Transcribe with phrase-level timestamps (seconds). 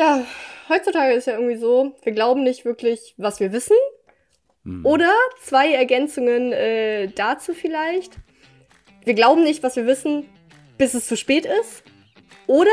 [0.00, 0.24] Ja,
[0.70, 3.76] heutzutage ist ja irgendwie so, wir glauben nicht wirklich, was wir wissen.
[4.64, 4.86] Hm.
[4.86, 8.12] Oder zwei Ergänzungen äh, dazu vielleicht.
[9.04, 10.26] Wir glauben nicht, was wir wissen,
[10.78, 11.82] bis es zu spät ist.
[12.46, 12.70] Oder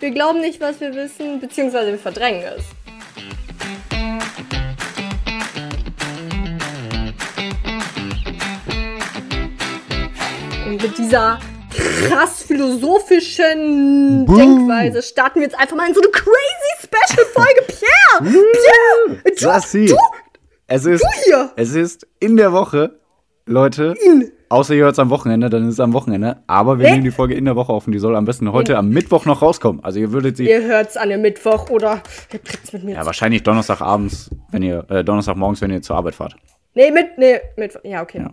[0.00, 2.64] wir glauben nicht, was wir wissen, beziehungsweise wir verdrängen es.
[10.66, 11.38] Und mit dieser
[11.70, 14.36] krass philosophischen Boom.
[14.36, 17.62] Denkweise starten wir jetzt einfach mal in so eine crazy Special-Folge.
[17.68, 18.32] Pierre!
[18.32, 19.22] Pierre!
[19.24, 19.96] Du, Sassi, du,
[20.66, 21.50] es ist, hier!
[21.56, 22.98] es ist in der Woche,
[23.46, 23.94] Leute.
[24.04, 24.30] In.
[24.48, 26.42] Außer ihr hört es am Wochenende, dann ist es am Wochenende.
[26.48, 26.92] Aber wir Nee.
[26.94, 29.24] nehmen die Folge in der Woche auf und die soll am besten heute am Mittwoch
[29.24, 29.84] noch rauskommen.
[29.84, 32.02] Also ihr würdet sie Ihr hört's an dem Mittwoch oder
[32.32, 35.94] ihr kriegt's mit mir ja zu- wahrscheinlich Donnerstagabends, wenn ihr äh, Donnerstagmorgens, wenn ihr zur
[35.96, 36.34] Arbeit fahrt.
[36.74, 38.26] Nee, mit, nee, mit, ja, okay.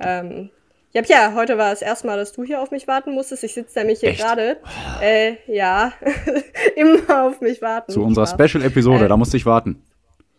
[0.00, 0.20] Ja.
[0.20, 0.50] Ähm,
[0.92, 3.44] ja, Pia, heute war das erste Mal, dass du hier auf mich warten musstest.
[3.44, 4.56] Ich sitze nämlich hier gerade.
[5.02, 5.92] Äh, ja,
[6.76, 7.92] immer auf mich warten.
[7.92, 8.26] Zu unserer.
[8.26, 9.82] Special-Episode, Äh, da musste ich warten.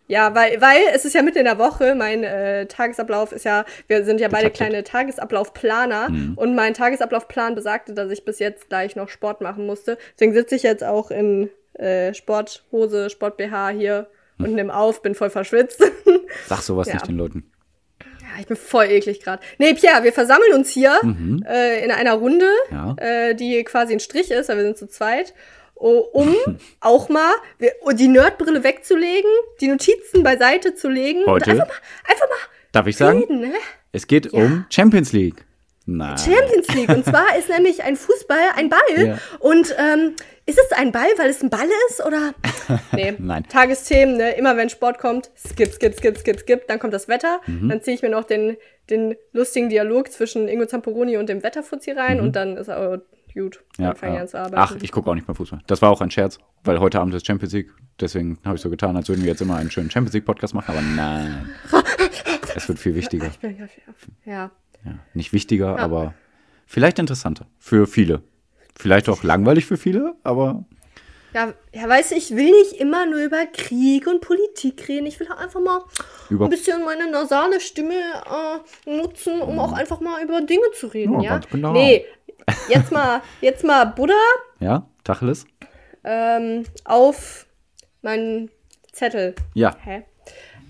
[0.07, 1.93] Ja, weil, weil es ist ja mitten in der Woche.
[1.93, 6.09] Mein äh, Tagesablauf ist ja, wir sind ja beide kleine Tagesablaufplaner.
[6.09, 6.33] Mhm.
[6.35, 9.99] Und mein Tagesablaufplan besagte, dass ich bis jetzt gleich noch Sport machen musste.
[10.15, 14.45] Deswegen sitze ich jetzt auch in äh, Sporthose, Sport-BH hier Hm.
[14.45, 15.83] und nimm auf, bin voll verschwitzt.
[16.47, 16.93] Sag sowas Ja.
[16.93, 17.51] nicht den Leuten.
[18.39, 19.41] Ja, ich bin voll eklig gerade.
[19.57, 21.43] Nee, Pierre, wir versammeln uns hier Mhm.
[21.45, 22.95] äh, in einer Runde, Ja.
[22.97, 25.33] äh, die quasi ein Strich ist, weil wir sind zu zweit,
[25.75, 26.35] um
[26.79, 27.33] auch mal
[27.93, 29.29] die Nerdbrille wegzulegen,
[29.59, 31.51] die Notizen beiseite zu legen Heute?
[31.51, 32.35] und einfach mal, einfach mal
[32.71, 33.19] Darf ich sagen?
[33.19, 33.53] reden, ne?
[33.91, 35.43] Es geht um Champions League.
[35.97, 36.17] Nein.
[36.17, 36.89] Champions League.
[36.89, 38.79] Und zwar ist nämlich ein Fußball ein Ball.
[39.07, 39.17] Ja.
[39.39, 42.05] Und ähm, ist es ein Ball, weil es ein Ball ist?
[42.05, 42.33] Oder?
[42.91, 43.15] Nee.
[43.17, 43.45] Nein.
[43.49, 44.31] Tagesthemen, ne?
[44.33, 46.67] Immer wenn Sport kommt, skip, skip, skip, skip, skip.
[46.67, 47.41] Dann kommt das Wetter.
[47.47, 47.69] Mhm.
[47.69, 48.57] Dann ziehe ich mir noch den,
[48.91, 52.19] den lustigen Dialog zwischen Ingo Zamperoni und dem Wetterfuzzi rein.
[52.19, 52.97] Und dann ist auch
[53.33, 53.63] gut.
[53.77, 53.85] Mhm.
[53.85, 54.21] Ja, ja.
[54.21, 54.55] an zu arbeiten.
[54.57, 55.61] Ach, ich gucke auch nicht mehr Fußball.
[55.65, 57.71] Das war auch ein Scherz, weil heute Abend ist Champions League.
[57.99, 60.53] Deswegen habe ich so getan, als würden wir jetzt immer einen schönen Champions League Podcast
[60.53, 60.71] machen.
[60.71, 61.49] Aber nein.
[62.55, 63.27] es wird viel wichtiger.
[63.27, 63.57] Ich bin,
[64.25, 64.51] ja.
[64.85, 66.13] Ja, nicht wichtiger, aber
[66.65, 68.21] vielleicht interessanter für viele.
[68.77, 70.63] Vielleicht auch langweilig für viele, aber
[71.33, 75.05] Ja, ja, weißt du, ich will nicht immer nur über Krieg und Politik reden.
[75.05, 75.81] Ich will auch einfach mal
[76.29, 77.93] Über- ein bisschen meine nasale Stimme
[78.85, 81.41] äh, nutzen, um auch einfach mal über Dinge zu reden, Ja, ja?
[81.51, 81.73] genau.
[81.73, 82.05] Nee,
[82.69, 84.13] jetzt mal, jetzt mal Buddha
[84.59, 85.45] ja, Tacheles.
[86.03, 87.45] ähm, auf
[88.01, 88.49] meinen
[88.93, 89.35] Zettel.
[89.53, 90.03] Ja, Hä?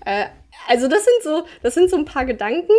[0.04, 0.26] Äh,
[0.68, 2.72] also das sind so, das sind so ein paar Gedanken,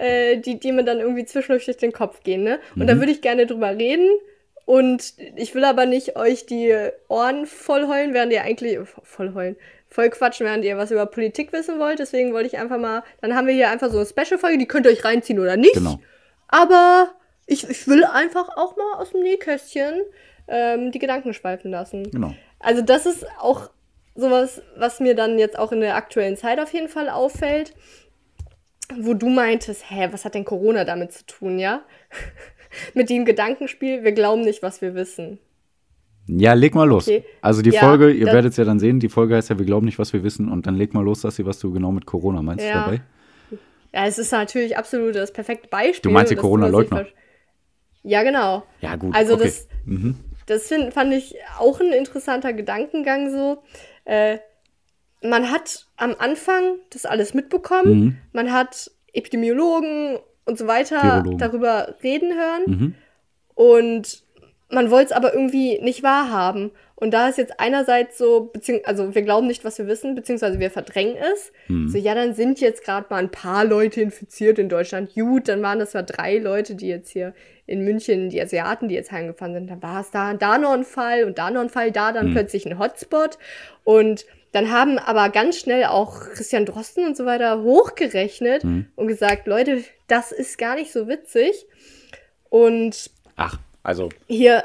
[0.00, 2.58] äh, die, die mir dann irgendwie zwischendurch durch den Kopf gehen, ne?
[2.74, 2.86] Und Mhm.
[2.86, 4.08] da würde ich gerne drüber reden.
[4.66, 6.72] Und ich will aber nicht euch die
[7.08, 9.56] Ohren voll heulen, während ihr eigentlich voll heulen,
[9.88, 11.98] voll quatschen, während ihr was über Politik wissen wollt.
[11.98, 14.86] Deswegen wollte ich einfach mal, dann haben wir hier einfach so eine Special-Folge, die könnt
[14.86, 15.74] ihr euch reinziehen oder nicht.
[15.74, 15.98] genau.
[16.48, 17.10] Aber
[17.46, 20.02] ich, ich will einfach auch mal aus dem Nähkästchen
[20.46, 22.08] ähm, die Gedanken schweifen lassen.
[22.10, 22.34] Genau.
[22.60, 23.70] Also das ist auch
[24.14, 27.72] sowas, was mir dann jetzt auch in der aktuellen Zeit auf jeden Fall auffällt,
[29.00, 31.82] wo du meintest, hä, was hat denn Corona damit zu tun, ja?
[32.94, 35.38] Mit dem Gedankenspiel, wir glauben nicht, was wir wissen.
[36.26, 37.08] Ja, leg mal los.
[37.08, 37.24] Okay.
[37.40, 39.66] Also die Ja, Folge, ihr werdet es ja dann sehen, die Folge heißt ja, wir
[39.66, 40.48] glauben nicht, was wir wissen.
[40.48, 42.84] Und dann leg mal los, Sassi, was du genau mit Corona meinst Ja.
[42.84, 43.00] dabei.
[43.92, 46.10] Ja, es ist natürlich absolut das perfekte Beispiel.
[46.10, 47.06] Du meinst die Corona-Leugner?
[48.04, 48.62] Ja, genau.
[48.80, 49.14] Ja, gut.
[49.14, 49.44] Also okay.
[49.44, 50.14] das, Mhm.
[50.46, 53.62] das find, fand ich auch ein interessanter Gedankengang so.
[54.04, 54.38] Äh,
[55.22, 58.00] man hat am Anfang das alles mitbekommen.
[58.00, 58.16] Mhm.
[58.32, 61.38] Man hat Epidemiologen und so weiter Virologen.
[61.38, 62.62] darüber reden hören.
[62.66, 62.94] Mhm.
[63.54, 64.24] Und
[64.70, 66.70] man wollte es aber irgendwie nicht wahrhaben.
[66.94, 68.52] Und da ist jetzt einerseits so,
[68.84, 71.50] also wir glauben nicht, was wir wissen, beziehungsweise wir verdrängen es.
[71.68, 71.88] Mhm.
[71.88, 75.14] So, ja, dann sind jetzt gerade mal ein paar Leute infiziert in Deutschland.
[75.14, 77.32] Gut, dann waren das zwar drei Leute, die jetzt hier
[77.66, 79.70] in München, die Asiaten, die jetzt heimgefahren sind.
[79.70, 82.28] Dann war es da, da noch ein Fall und da noch ein Fall, da dann
[82.28, 82.32] Mhm.
[82.32, 83.38] plötzlich ein Hotspot.
[83.84, 88.86] Und dann haben aber ganz schnell auch Christian Drosten und so weiter hochgerechnet Mhm.
[88.96, 91.66] und gesagt, Leute, das ist gar nicht so witzig.
[92.48, 94.64] Und Ach, also, hier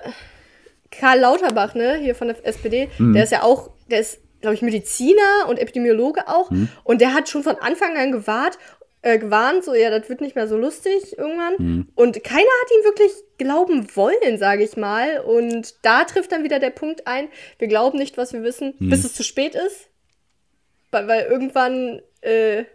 [0.91, 3.13] Karl Lauterbach, ne, hier von der SPD, Mhm.
[3.13, 6.49] der ist ja auch, der ist, glaube ich, Mediziner und Epidemiologe auch.
[6.52, 6.70] Mhm.
[6.84, 8.58] Und der hat schon von Anfang an gewahrt,
[9.05, 11.53] äh, gewarnt, so, ja, das wird nicht mehr so lustig irgendwann.
[11.59, 11.87] Mhm.
[11.96, 15.19] Und keiner hat ihm wirklich glauben wollen, sage ich mal.
[15.19, 17.28] Und da trifft dann wieder der Punkt ein,
[17.59, 18.90] wir glauben nicht, was wir wissen, Mhm.
[18.90, 19.90] bis es zu spät ist.
[20.91, 22.66] Weil, weil irgendwann, äh,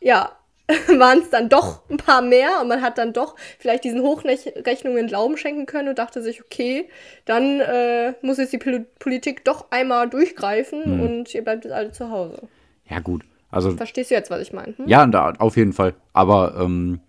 [0.00, 0.36] ja,
[0.88, 5.06] waren es dann doch ein paar mehr und man hat dann doch vielleicht diesen Hochrechnungen
[5.08, 6.88] Glauben schenken können und dachte sich, okay,
[7.24, 11.00] dann äh, muss jetzt die Pol Politik doch einmal durchgreifen Mhm.
[11.02, 12.48] und ihr bleibt jetzt alle zu Hause.
[12.88, 13.22] ja gut.
[13.50, 14.76] Also, Verstehst du jetzt, was ich meine?
[14.76, 14.86] Hm?
[14.86, 15.94] ja, da, auf jeden Fall.
[16.12, 17.00] Aber ähm,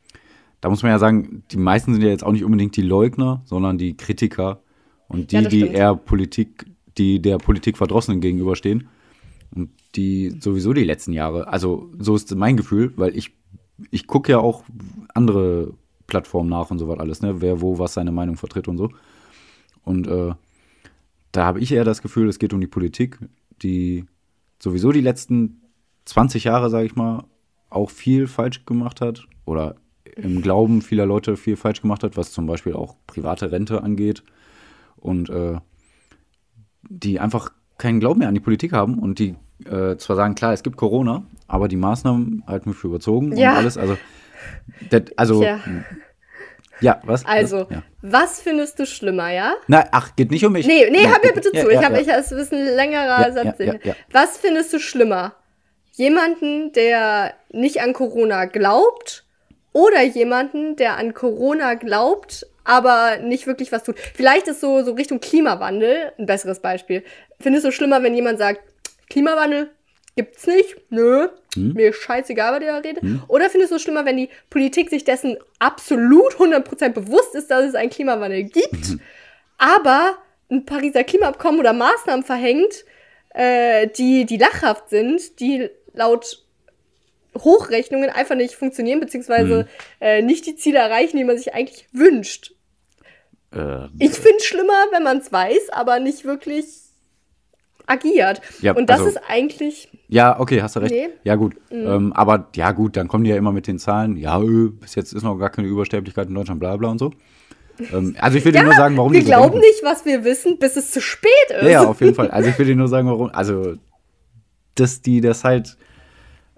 [0.60, 3.42] da muss man ja sagen, die meisten sind ja jetzt auch nicht unbedingt die Leugner,
[3.46, 4.62] sondern die Kritiker
[5.08, 6.66] und die, Ja, die eher Politik
[6.98, 8.88] die der Politik verdrossenen gegenüberstehen
[9.56, 13.34] und die sowieso die letzten Jahre, also so ist mein Gefühl, weil ich,
[13.90, 14.64] ich gucke ja auch
[15.14, 15.74] andere
[16.08, 17.42] Plattformen nach und so was alles, ne?
[17.42, 18.92] Wer wo was seine Meinung vertritt und so.
[19.84, 20.34] Und äh,
[21.32, 23.18] da habe ich eher das Gefühl, es geht um die Politik,
[23.62, 24.06] die
[24.60, 25.62] sowieso die letzten
[26.06, 27.24] 20 Jahre, sage ich mal,
[27.70, 29.76] auch viel falsch gemacht hat oder
[30.16, 34.24] im Glauben vieler Leute viel falsch gemacht hat, was zum Beispiel auch private Rente angeht
[34.98, 35.58] und äh,
[36.84, 40.54] die einfach keinen Glauben mehr an die Politik haben und die äh, zwar sagen, klar,
[40.54, 43.52] es gibt Corona, aber die Maßnahmen halten mich für überzogen Ja.
[43.52, 43.78] und alles.
[43.78, 43.98] Also,
[44.90, 45.60] das, also Tja.
[46.82, 47.26] ja, was?
[47.26, 47.84] Also, ja.
[48.02, 49.54] was findest du schlimmer, ja?
[49.68, 50.66] Na, ach, geht nicht um mich.
[50.68, 51.72] Nee, nee, Ja, hör mir bitte ja, zu.
[51.72, 52.02] ja, ich habe ja.
[52.02, 53.60] ich, das ist ein längerer Ja, Satz.
[53.60, 53.96] ja, ja, ja.
[54.12, 55.34] Was findest du schlimmer?
[56.02, 59.24] Jemanden, der nicht an Corona glaubt
[59.72, 64.00] oder jemanden, der an Corona glaubt, aber nicht wirklich was tut?
[64.16, 67.04] Vielleicht ist so, so Richtung Klimawandel ein besseres Beispiel.
[67.40, 68.62] Findest du schlimmer, wenn jemand sagt,
[69.12, 69.70] Klimawandel
[70.16, 70.76] gibt's nicht?
[70.90, 71.74] Nö, Hm.
[71.74, 73.04] mir ist scheißegal, was der da redet.
[73.28, 77.64] Oder findest du es schlimmer, wenn die Politik sich dessen absolut 100% bewusst ist, dass
[77.66, 78.98] es einen Klimawandel gibt,
[79.60, 80.18] aber
[80.50, 82.86] ein Pariser Klimaabkommen oder Maßnahmen verhängt,
[83.34, 86.44] äh, die, die lachhaft sind, die laut
[87.38, 89.68] Hochrechnungen einfach nicht funktionieren, beziehungsweise
[90.02, 92.54] äh, nicht die Ziele erreichen, die man sich eigentlich wünscht.
[93.54, 96.66] Äh, Ich finde es schlimmer, wenn man es weiß, aber nicht wirklich
[97.88, 98.42] agiert.
[98.62, 100.94] Ja, Und das also- ist eigentlich, ja, okay, hast du recht.
[100.94, 101.08] Nee.
[101.08, 101.12] Mhm.
[101.24, 101.56] Ja, gut.
[101.72, 104.18] Ähm, aber ja, gut, dann kommen die ja immer mit den Zahlen.
[104.18, 107.12] Ja, äh, bis jetzt ist noch gar keine Übersterblichkeit in Deutschland, bla bla und so.
[107.94, 109.68] Ähm, also ich will dir nur sagen, warum wir die so glauben denken.
[109.68, 111.64] nicht, was wir wissen, bis es zu spät ist.
[111.64, 112.30] Ja, ja, auf jeden Fall.
[112.30, 113.30] Also ich will dir nur sagen, warum.
[113.34, 113.76] Also,
[114.76, 115.78] dass die das halt.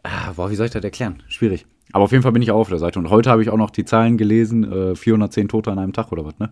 [0.03, 1.23] Ah, boah, wie soll ich das erklären?
[1.27, 1.65] Schwierig.
[1.93, 2.99] Aber auf jeden Fall bin ich auch auf der Seite.
[2.99, 6.11] Und heute habe ich auch noch die Zahlen gelesen: äh, 410 Tote an einem Tag
[6.11, 6.51] oder was, ne?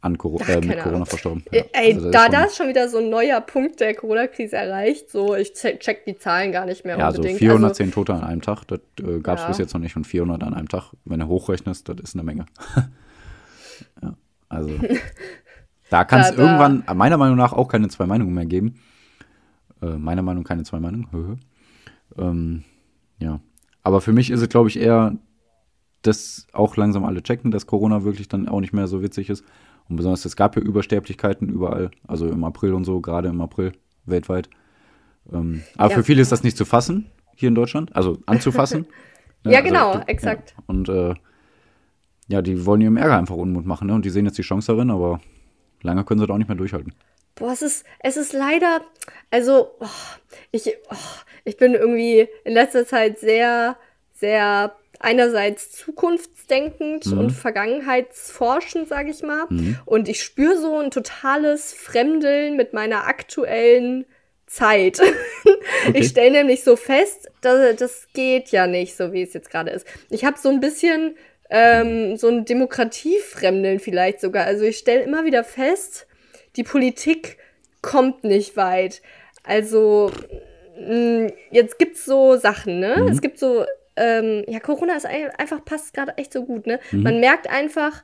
[0.00, 1.06] An Coro Ach, äh, mit Corona Ahnung.
[1.06, 1.44] verstorben.
[1.52, 3.78] Ey, Ey, also das ist da, schon- da ist schon wieder so ein neuer Punkt
[3.78, 5.10] der Corona-Krise erreicht.
[5.10, 7.38] So, ich che- check die Zahlen gar nicht mehr Ja, unbedingt.
[7.38, 9.48] 410 Tote an einem Tag, das äh, gab es Ja.
[9.48, 9.94] bis jetzt noch nicht.
[9.94, 12.46] Und 400 an einem Tag, wenn du hochrechnest, das ist eine Menge.
[14.02, 14.14] ja,
[14.48, 14.70] also
[15.90, 18.80] da kann es Da- da- irgendwann, meiner Meinung nach, auch keine zwei Meinungen mehr geben.
[19.82, 21.38] Äh, meiner Meinung keine zwei Meinungen.
[22.16, 22.62] Ähm,
[23.18, 23.40] ja,
[23.82, 25.16] aber für mich ist es, glaube ich, eher,
[26.02, 29.44] dass auch langsam alle checken, dass Corona wirklich dann auch nicht mehr so witzig ist.
[29.88, 33.72] Und besonders, es gab ja Übersterblichkeiten überall, also im April und so, gerade im April
[34.06, 34.48] weltweit.
[35.32, 35.96] Ähm, aber Ja.
[35.98, 38.86] für viele ist das nicht zu fassen hier in Deutschland, also anzufassen.
[39.44, 40.54] Ne, Ja, also, genau, du- exakt.
[40.56, 40.62] Ja.
[40.68, 41.14] Und äh,
[42.28, 43.94] ja, die wollen ihrem Ärger einfach Unmut machen, ne?
[43.94, 45.20] Und die sehen jetzt die Chance darin, aber
[45.82, 46.92] lange können sie das auch nicht mehr durchhalten.
[47.34, 48.82] Boah, es ist, es ist leider,
[49.30, 49.86] also, oh,
[50.50, 50.96] ich, oh,
[51.44, 53.76] ich bin irgendwie in letzter Zeit sehr,
[54.14, 57.18] sehr einerseits zukunftsdenkend Mhm.
[57.18, 59.46] und vergangenheitsforschend, sage ich mal.
[59.84, 64.06] Und ich spüre so ein totales Fremdeln mit meiner aktuellen
[64.46, 65.00] Zeit.
[65.88, 65.98] Okay.
[65.98, 69.70] Ich stelle nämlich so fest, dass, das geht ja nicht, so wie es jetzt gerade
[69.70, 69.84] ist.
[70.10, 71.16] Ich habe so ein bisschen
[71.50, 74.44] ähm, so ein Demokratiefremdeln vielleicht sogar.
[74.46, 76.06] Also ich stelle immer wieder fest,
[76.56, 77.38] die Politik
[77.82, 79.02] kommt nicht weit.
[79.44, 80.10] Also
[80.78, 82.96] mh, jetzt gibt's so Sachen, ne?
[83.10, 83.64] Es gibt so,
[83.96, 86.80] ähm, ja, Corona ist ein- einfach passt gerade echt so gut, ne?
[86.92, 88.02] Man merkt einfach,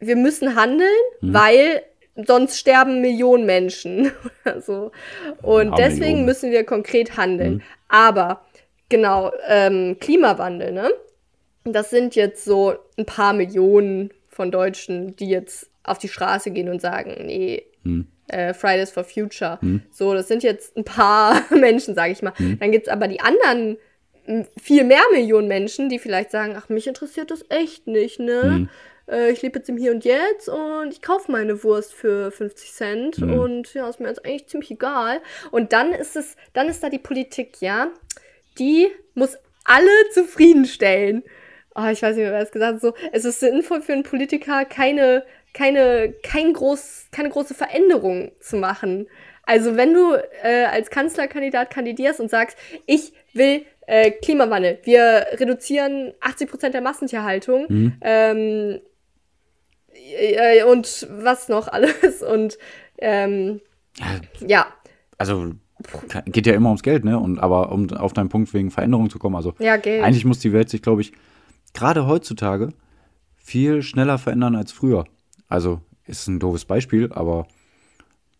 [0.00, 0.88] wir müssen handeln,
[1.20, 1.82] weil
[2.16, 4.12] sonst sterben Millionen Menschen.
[4.44, 4.90] oder so.
[5.42, 6.24] Und Ja, deswegen Millionen.
[6.26, 7.62] müssen wir konkret handeln.
[7.88, 8.44] Aber
[8.88, 10.90] genau, ähm, Klimawandel, ne?
[11.64, 16.68] Das sind jetzt so ein paar Millionen von Deutschen, die jetzt auf die Straße gehen
[16.68, 18.06] und sagen, nee, Hm.
[18.28, 19.58] äh, Fridays for Future.
[19.90, 22.32] So, das sind jetzt ein paar Menschen, sage ich mal.
[22.60, 23.76] Dann gibt's aber die anderen
[24.26, 28.68] m, viel mehr Millionen Menschen, die vielleicht sagen, ach, mich interessiert das echt nicht, ne?
[29.08, 32.72] Äh, ich lebe jetzt im Hier und Jetzt und ich kaufe meine Wurst für 50
[32.72, 35.20] Cent und ja, ist mir jetzt eigentlich ziemlich egal.
[35.50, 37.88] Und dann ist es, dann ist da die Politik, ja,
[38.58, 41.22] die muss alle zufriedenstellen.
[41.74, 42.82] Oh, ich weiß nicht, wer das gesagt hat.
[42.82, 48.56] So, es ist sinnvoll für einen Politiker, keine, keine, kein groß, keine große Veränderung zu
[48.56, 49.06] machen.
[49.44, 52.56] Also wenn du äh, als Kanzlerkandidat kandidierst und sagst,
[52.86, 57.66] ich will äh, Klimawandel, wir reduzieren 80% der Massentierhaltung
[58.00, 58.80] ähm,
[60.16, 62.56] äh, und was noch alles und
[62.98, 63.60] ähm,
[64.46, 64.66] ja,
[65.18, 65.52] Also
[66.26, 67.18] geht ja immer ums Geld, ne?
[67.18, 70.04] Und aber um auf deinen Punkt wegen Veränderung zu kommen, also Ja, Geld.
[70.04, 71.12] eigentlich muss die Welt sich, glaube ich,
[71.74, 72.68] gerade heutzutage
[73.36, 75.04] viel schneller verändern als früher.
[75.52, 77.46] Also ist ein doofes Beispiel, aber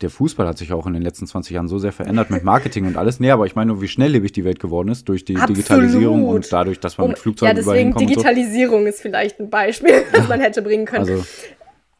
[0.01, 2.87] der Fußball hat sich auch in den letzten 20 Jahren so sehr verändert mit Marketing
[2.87, 3.21] und alles.
[3.21, 5.59] Nee, aber ich meine nur, wie schnelllebig die Welt geworden ist durch die Absolut.
[5.59, 8.07] Digitalisierung und dadurch, dass man mit Flugzeugen ja, deswegen und so.
[8.07, 11.09] Digitalisierung ist vielleicht ein Beispiel, das man hätte bringen können.
[11.09, 11.25] Also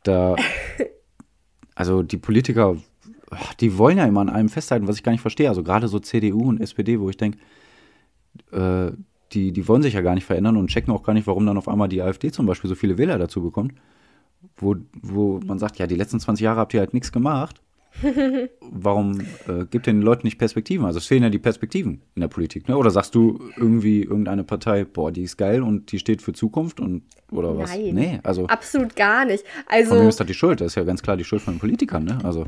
[0.03, 0.35] da,
[1.75, 2.77] also die Politiker
[3.61, 5.49] die wollen ja immer an allem festhalten, was ich gar nicht verstehe.
[5.49, 7.39] Also gerade so CDU und SPD, wo ich denke,
[8.51, 8.93] äh,
[9.33, 11.57] die, die wollen sich ja gar nicht verändern und checken auch gar nicht, warum dann
[11.57, 13.73] auf einmal die AfD zum Beispiel so viele Wähler dazu bekommt.
[14.57, 17.61] Wo, wo man sagt, ja, die letzten 20 Jahre habt ihr halt nichts gemacht.
[18.61, 20.87] Warum äh, gibt den Leuten nicht Perspektiven?
[20.87, 22.67] Also es fehlen ja die Perspektiven in der Politik.
[22.67, 22.77] Ne?
[22.77, 26.81] Oder sagst du irgendwie irgendeine Partei, boah, die ist geil und die steht für Zukunft
[26.81, 27.71] und oder was?
[27.71, 29.45] Nein, Nee, also absolut gar nicht.
[29.45, 30.61] von Also, wem ist das die Schuld?
[30.63, 32.19] Das ist ja ganz klar die Schuld von den Politikern, ne?
[32.25, 32.47] Also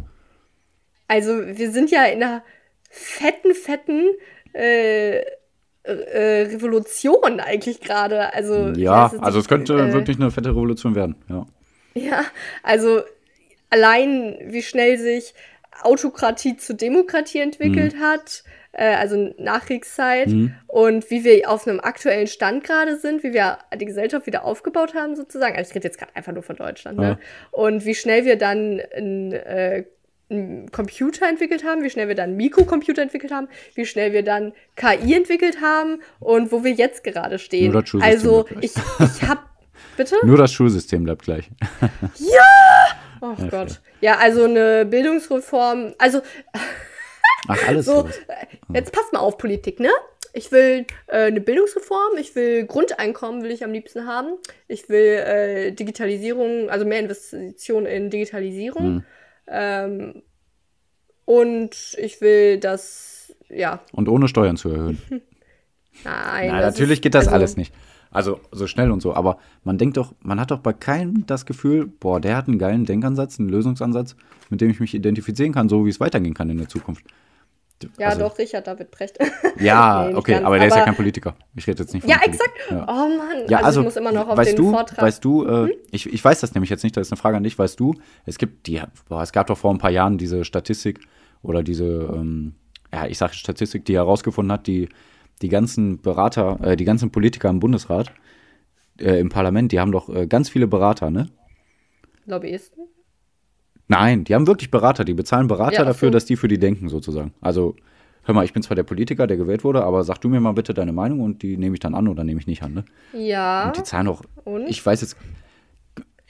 [1.09, 2.43] also wir sind ja in einer
[2.91, 4.13] fetten, fetten
[4.55, 5.23] äh, äh,
[5.83, 8.33] Revolution eigentlich gerade.
[8.33, 11.47] Also ja, also es könnte äh, wirklich eine fette Revolution werden, ja.
[11.95, 12.25] Ja,
[12.63, 13.03] also
[13.71, 15.35] allein wie schnell sich
[15.83, 20.29] Autokratie zu Demokratie entwickelt hat, äh, also Nachkriegszeit,
[20.67, 24.95] und wie wir auf einem aktuellen Stand gerade sind, wie wir die Gesellschaft wieder aufgebaut
[24.95, 25.57] haben, sozusagen.
[25.57, 27.09] Also ich rede jetzt gerade einfach nur von Deutschland, ne?
[27.09, 27.19] Ja.
[27.51, 29.85] Und wie schnell wir dann ein, äh,
[30.31, 34.23] einen Computer entwickelt haben, wie schnell wir dann einen Mikrocomputer entwickelt haben, wie schnell wir
[34.23, 37.73] dann KI entwickelt haben und wo wir jetzt gerade stehen.
[38.03, 39.51] Also ich, ich hab,
[39.97, 40.17] bitte?
[40.25, 41.51] Nur das Schulsystem bleibt gleich.
[43.21, 43.81] Oh Gott.
[44.03, 45.95] Ja, also eine Bildungsreform.
[45.97, 46.21] Also,
[47.49, 48.19] Ach, alles so, sowas.
[48.29, 49.89] äh, jetzt passt mal auf Politik, ne?
[50.35, 54.35] Ich will äh, eine Bildungsreform, ich will Grundeinkommen, will ich am liebsten haben.
[54.69, 58.83] Ich will äh, Digitalisierung, also mehr Investitionen in Digitalisierung.
[58.85, 59.05] Hm.
[59.49, 60.23] Ähm,
[61.25, 65.01] und ich will das, ja, Und ohne Steuern zu erhöhen.
[66.05, 66.51] nein.
[66.51, 67.73] Das natürlich ist- geht das also, alles nicht.
[68.15, 69.13] Also so schnell und so.
[69.15, 72.59] Aber man denkt doch, man hat doch bei keinem das Gefühl, boah, der hat einen
[72.59, 74.17] geilen Denkansatz, einen Lösungsansatz,
[74.49, 77.05] mit dem ich mich identifizieren kann, so wie es weitergehen kann in der Zukunft.
[77.99, 79.19] Ja, Also- doch, Richard David Brecht.
[79.61, 81.35] Ja, Nee, okay, ganz, aber der ist ja aber- kein Politiker.
[81.57, 82.51] Ich rede jetzt nicht von Ja, exakt.
[82.69, 82.87] Politiker.
[82.89, 85.03] Oh Mann, Ja, also, also, ich muss immer noch auf weißt den du, Vortrag.
[85.03, 85.71] weißt du, äh, Hm?
[85.91, 87.95] ich, ich weiß das nämlich jetzt nicht, das ist eine Frage an dich, weißt du,
[88.25, 91.01] es gibt die, boah, es gab doch vor ein paar Jahren diese Statistik
[91.43, 92.55] oder diese, ähm,
[92.93, 94.89] ja, ich sage Statistik, die herausgefunden hat, die,
[95.43, 98.13] die ganzen Berater, äh, die ganzen Politiker im Bundesrat,
[99.01, 101.29] äh, im Parlament, die haben doch äh, ganz viele Berater, ne?
[102.27, 102.85] Lobbyisten?
[103.89, 106.13] Nein, die haben wirklich Berater, die bezahlen Berater Ja, dafür, so.
[106.13, 107.35] dass die für die denken, sozusagen.
[107.41, 107.77] Also,
[108.23, 110.53] hör mal, ich bin zwar der Politiker, der gewählt wurde, aber sag du mir mal
[110.53, 112.85] bitte deine Meinung und die nehme ich dann an oder nehme ich nicht an, ne?
[113.13, 113.67] Ja.
[113.67, 114.23] Und die zahlen auch.
[114.45, 114.69] Und?
[114.69, 115.17] Ich weiß jetzt.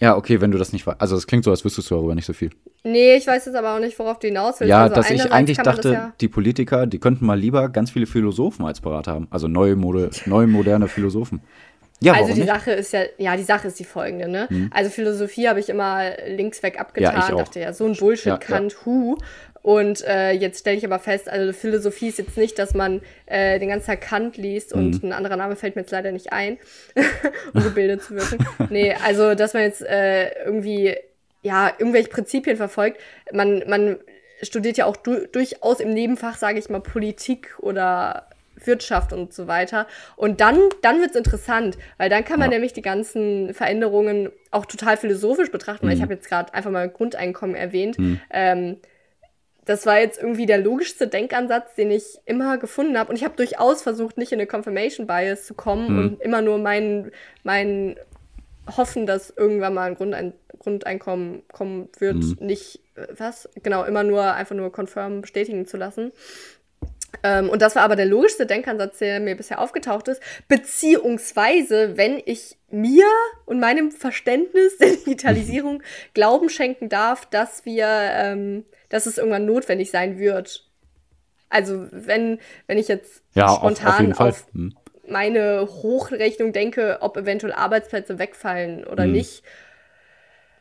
[0.00, 1.00] Ja, okay, wenn du das nicht weißt.
[1.00, 2.50] Also, es klingt so, als wüsstest du darüber nicht so viel.
[2.82, 4.68] Nee, ich weiß jetzt aber auch nicht, worauf du hinaus willst.
[4.70, 8.06] Ja, also dass ich eigentlich dachte, ja- die Politiker, die könnten mal lieber ganz viele
[8.06, 9.28] Philosophen als Berater haben.
[9.30, 11.40] Also neue, Mode, neue moderne Philosophen.
[12.04, 12.48] Ja, also die nicht?
[12.48, 14.48] Sache ist ja, ja, die Sache ist die folgende, ne?
[14.72, 18.32] Also Philosophie habe ich immer links weg abgetan, Ja, dachte ja, so ein Bullshit, Ja,
[18.32, 18.38] ja.
[18.38, 19.16] Kant, hu.
[19.62, 23.58] Und äh, jetzt stelle ich aber fest, also Philosophie ist jetzt nicht, dass man äh,
[23.58, 25.08] den ganzen Tag Kant liest und Hm.
[25.08, 26.58] ein anderer Name fällt mir jetzt leider nicht ein,
[27.54, 28.46] um gebildet zu wirken.
[28.68, 30.94] Nee, also dass man jetzt äh, irgendwie,
[31.40, 33.00] ja, irgendwelche Prinzipien verfolgt.
[33.32, 33.96] Man, man
[34.42, 38.28] studiert ja auch du durchaus im Nebenfach, sage ich mal, Politik oder
[38.66, 39.86] Wirtschaft und so weiter.
[40.16, 42.56] Und dann, dann wird's interessant, weil dann kann man Ja.
[42.56, 45.86] nämlich die ganzen Veränderungen auch total philosophisch betrachten.
[45.86, 45.90] Mhm.
[45.90, 47.96] Weil ich habe jetzt gerade einfach mal Grundeinkommen erwähnt.
[48.30, 48.76] Ähm,
[49.66, 53.08] das war jetzt irgendwie der logischste Denkansatz, den ich immer gefunden habe.
[53.10, 55.98] Und ich habe durchaus versucht, nicht in eine Confirmation Bias zu kommen Mhm.
[55.98, 57.10] und immer nur mein,
[57.44, 57.96] mein
[58.76, 62.36] Hoffen, dass irgendwann mal ein Grundein Grundeinkommen kommen wird, Mhm.
[62.40, 63.48] nicht, äh, was?
[63.62, 66.10] Genau, immer nur einfach nur confirm bestätigen zu lassen.
[67.22, 70.20] Ähm, und das war aber der logischste Denkansatz, der mir bisher aufgetaucht ist.
[70.48, 73.04] Beziehungsweise, wenn ich mir
[73.46, 75.82] und meinem Verständnis der Digitalisierung
[76.14, 80.68] Glauben schenken darf, dass wir, ähm, dass es irgendwann notwendig sein wird.
[81.50, 84.28] Also wenn, wenn ich jetzt Ja, auf, spontan auf Fall.
[84.30, 84.74] auf Hm.
[85.08, 89.12] meine Hochrechnung denke, ob eventuell Arbeitsplätze wegfallen oder Mhm.
[89.12, 89.42] nicht.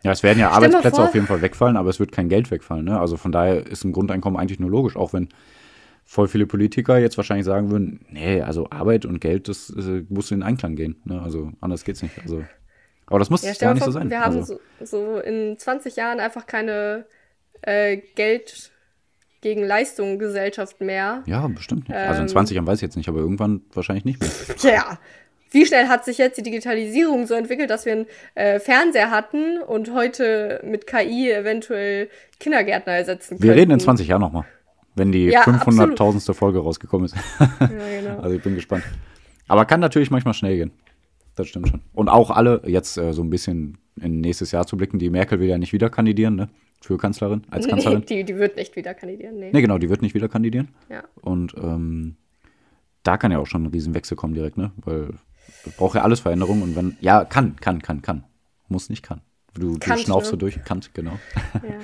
[0.03, 2.51] Ja, es werden ja Arbeitsplätze vor- auf jeden Fall wegfallen, aber es wird kein Geld
[2.51, 2.83] wegfallen.
[2.85, 2.99] Ne?
[2.99, 5.29] Also von daher ist ein Grundeinkommen eigentlich nur logisch, auch wenn
[6.05, 10.31] voll viele Politiker jetzt wahrscheinlich sagen würden, nee, also Arbeit und Geld, das äh, muss
[10.31, 11.01] in Einklang gehen.
[11.05, 11.21] Ne?
[11.21, 12.19] Also anders geht's nicht.
[12.21, 12.43] Also,
[13.07, 14.09] aber das muss Ja, gar nicht vor, so sein.
[14.09, 17.05] wir haben also, so, so in 20 Jahren einfach keine
[17.61, 18.71] äh, Geld
[19.41, 21.23] gegen Leistung Gesellschaft mehr.
[21.25, 21.97] ja, bestimmt nicht.
[21.97, 24.29] Also in Ähm, 20 Jahren weiß ich jetzt nicht, aber irgendwann wahrscheinlich nicht mehr.
[24.57, 24.97] Tja,
[25.51, 28.05] wie schnell hat sich jetzt die Digitalisierung so entwickelt, dass wir einen
[28.35, 33.43] äh, Fernseher hatten und heute mit KI eventuell Kindergärtner ersetzen können?
[33.43, 34.45] Wir reden in 20 Jahren nochmal,
[34.95, 36.33] wenn die Ja, 500.000.
[36.33, 37.15] Folge rausgekommen ist.
[37.39, 38.19] Ja, genau.
[38.21, 38.83] Also ich bin gespannt.
[39.47, 40.71] Aber kann natürlich manchmal schnell gehen.
[41.35, 41.81] Das stimmt schon.
[41.93, 45.39] Und auch alle, jetzt äh, so ein bisschen in nächstes Jahr zu blicken, die Merkel
[45.39, 46.49] will ja nicht wieder kandidieren, ne?
[46.81, 48.05] Für Kanzlerin, als Nee, Kanzlerin.
[48.05, 49.39] die, die wird nicht wieder kandidieren.
[49.39, 49.51] Nee.
[49.53, 50.69] Ne, genau, die wird nicht wieder kandidieren.
[50.89, 51.03] Ja.
[51.21, 52.17] Und ähm,
[53.03, 54.71] da kann ja auch schon ein Riesenwechsel kommen direkt, ne?
[54.77, 55.11] Weil
[55.77, 58.23] braucht ja alles Veränderung und wenn, ja, kann, kann, kann, kann.
[58.67, 59.21] Muss nicht kann.
[59.53, 60.31] Du, du Kant, schnaufst ne?
[60.31, 61.19] so durch, Kant, genau.
[61.55, 61.59] Ja.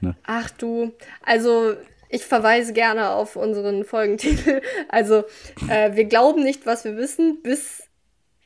[0.00, 0.16] Ne?
[0.24, 0.90] Ach du,
[1.24, 1.74] also
[2.12, 4.60] ich verweise gerne auf unseren Folgentitel.
[4.88, 5.24] Also,
[5.68, 7.84] äh, wir glauben nicht, was wir wissen, bis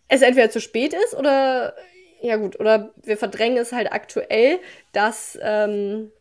[0.08, 1.74] es entweder zu spät ist oder,
[2.22, 4.60] ja gut, oder wir verdrängen es halt aktuell,
[4.92, 6.12] dass, ähm,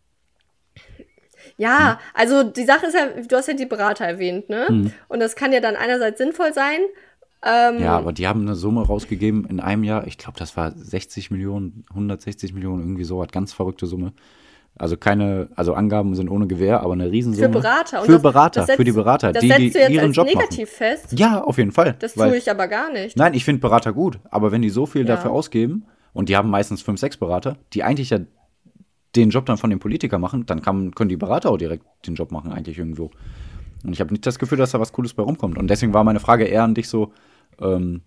[1.58, 4.66] ja, also die Sache ist ja, du hast ja die Berater erwähnt, ne?
[4.68, 4.94] Mhm.
[5.08, 6.80] Und das kann ja dann einerseits sinnvoll sein.
[7.44, 10.08] Ähm, Ja, aber die haben eine Summe rausgegeben in einem Jahr.
[10.08, 14.14] Ich glaube, das war 60 Millionen, 160 Millionen, irgendwie so, hat ganz verrückte Summe.
[14.78, 17.48] Also keine, also Angaben sind ohne Gewähr, aber eine Riesensumme.
[17.48, 18.00] für Berater.
[18.02, 20.08] Und Für das- Berater, das setzt- für die Berater, das die, setzt du jetzt ihren
[20.08, 20.98] als Job negativ machen.
[20.98, 21.18] fest.
[21.20, 21.96] Ja, auf jeden Fall.
[22.00, 23.16] Das tue ich aber gar nicht.
[23.16, 25.16] Nein, ich finde Berater gut, aber wenn die so viel Ja.
[25.16, 28.20] dafür ausgeben und die haben meistens fünf, sechs Berater, die eigentlich ja
[29.16, 32.16] den Job dann von den Politikern machen, dann kann, können die Berater auch direkt den
[32.16, 33.12] Job machen, eigentlich irgendwo.
[33.86, 35.58] Und ich habe nicht das Gefühl, dass da was Cooles bei rumkommt.
[35.58, 37.14] Und deswegen war meine Frage eher an dich so,
[37.62, 38.02] ähm,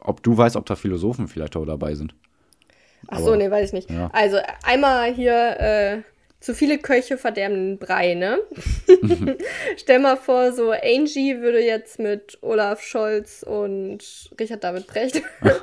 [0.00, 2.14] ob du weißt, ob da Philosophen vielleicht auch dabei sind.
[3.06, 3.90] Ach so, nee, weiß ich nicht.
[3.90, 4.10] ja.
[4.12, 5.98] Also einmal hier äh,
[6.40, 8.38] zu viele Köche verderben den Brei, ne?
[9.76, 15.16] Stell mal vor, so Angie würde jetzt mit Olaf Scholz und Richard David Brecht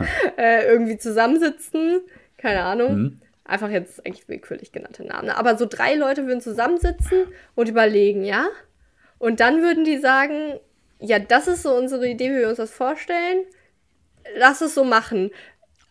[0.38, 2.02] äh, irgendwie zusammensitzen.
[2.38, 2.96] Keine Ahnung.
[2.96, 3.22] Mhm.
[3.46, 5.30] Einfach jetzt eigentlich willkürlich genannte Namen.
[5.30, 8.48] Aber so drei Leute würden zusammensitzen und überlegen, ja?
[9.20, 10.60] Und dann würden die sagen,
[11.00, 13.46] ja, das ist so unsere Idee, wie wir uns das vorstellen.
[14.36, 15.30] Lass es so machen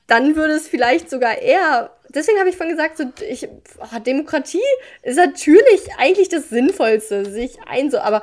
[0.06, 1.90] dann würde es vielleicht sogar eher.
[2.10, 4.60] Deswegen habe ich vorhin gesagt, so, ich, oh, Demokratie
[5.02, 8.22] ist natürlich eigentlich das Sinnvollste, sich ein so, aber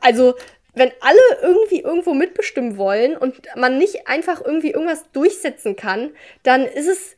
[0.00, 0.34] also
[0.74, 6.10] wenn alle irgendwie irgendwo mitbestimmen wollen und man nicht einfach irgendwie irgendwas durchsetzen kann,
[6.42, 7.16] dann ist es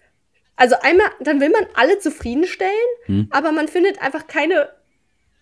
[0.55, 2.73] also einmal, dann will man alle zufriedenstellen,
[3.31, 4.71] aber man findet einfach keine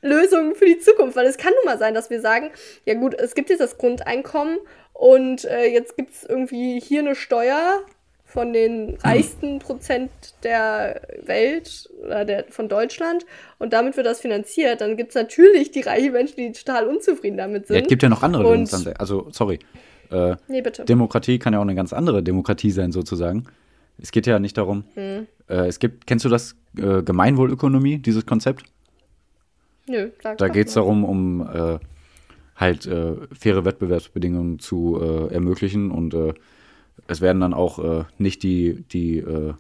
[0.03, 2.51] Lösung für die Zukunft, weil es kann nun mal sein, dass wir sagen,
[2.85, 4.59] ja gut, es gibt jetzt das Grundeinkommen
[4.93, 7.85] und äh, jetzt gibt es irgendwie hier eine Steuer
[8.37, 10.11] von den reichsten Prozent
[10.43, 13.25] der Welt oder der, von Deutschland
[13.59, 17.39] und damit wird das finanziert, dann gibt es natürlich die reichen Menschen, die total unzufrieden
[17.39, 17.77] damit sind.
[17.77, 19.01] Ja, es gibt ja noch andere Und- Lösungsansätze.
[19.01, 19.59] Also, sorry.
[20.11, 20.85] Äh, Nee, bitte.
[20.85, 23.47] Demokratie kann ja auch eine ganz andere Demokratie sein, sozusagen.
[23.97, 24.85] Es geht ja nicht darum.
[24.93, 25.27] Hm.
[25.49, 28.65] Äh, es gibt, kennst du das äh, Gemeinwohlökonomie, dieses Konzept?
[29.89, 31.79] Nö, sag Da geht es darum, um äh,
[32.55, 36.13] halt äh, faire Wettbewerbsbedingungen zu äh, ermöglichen und
[37.07, 39.55] es werden dann auch äh, nicht die, die, äh,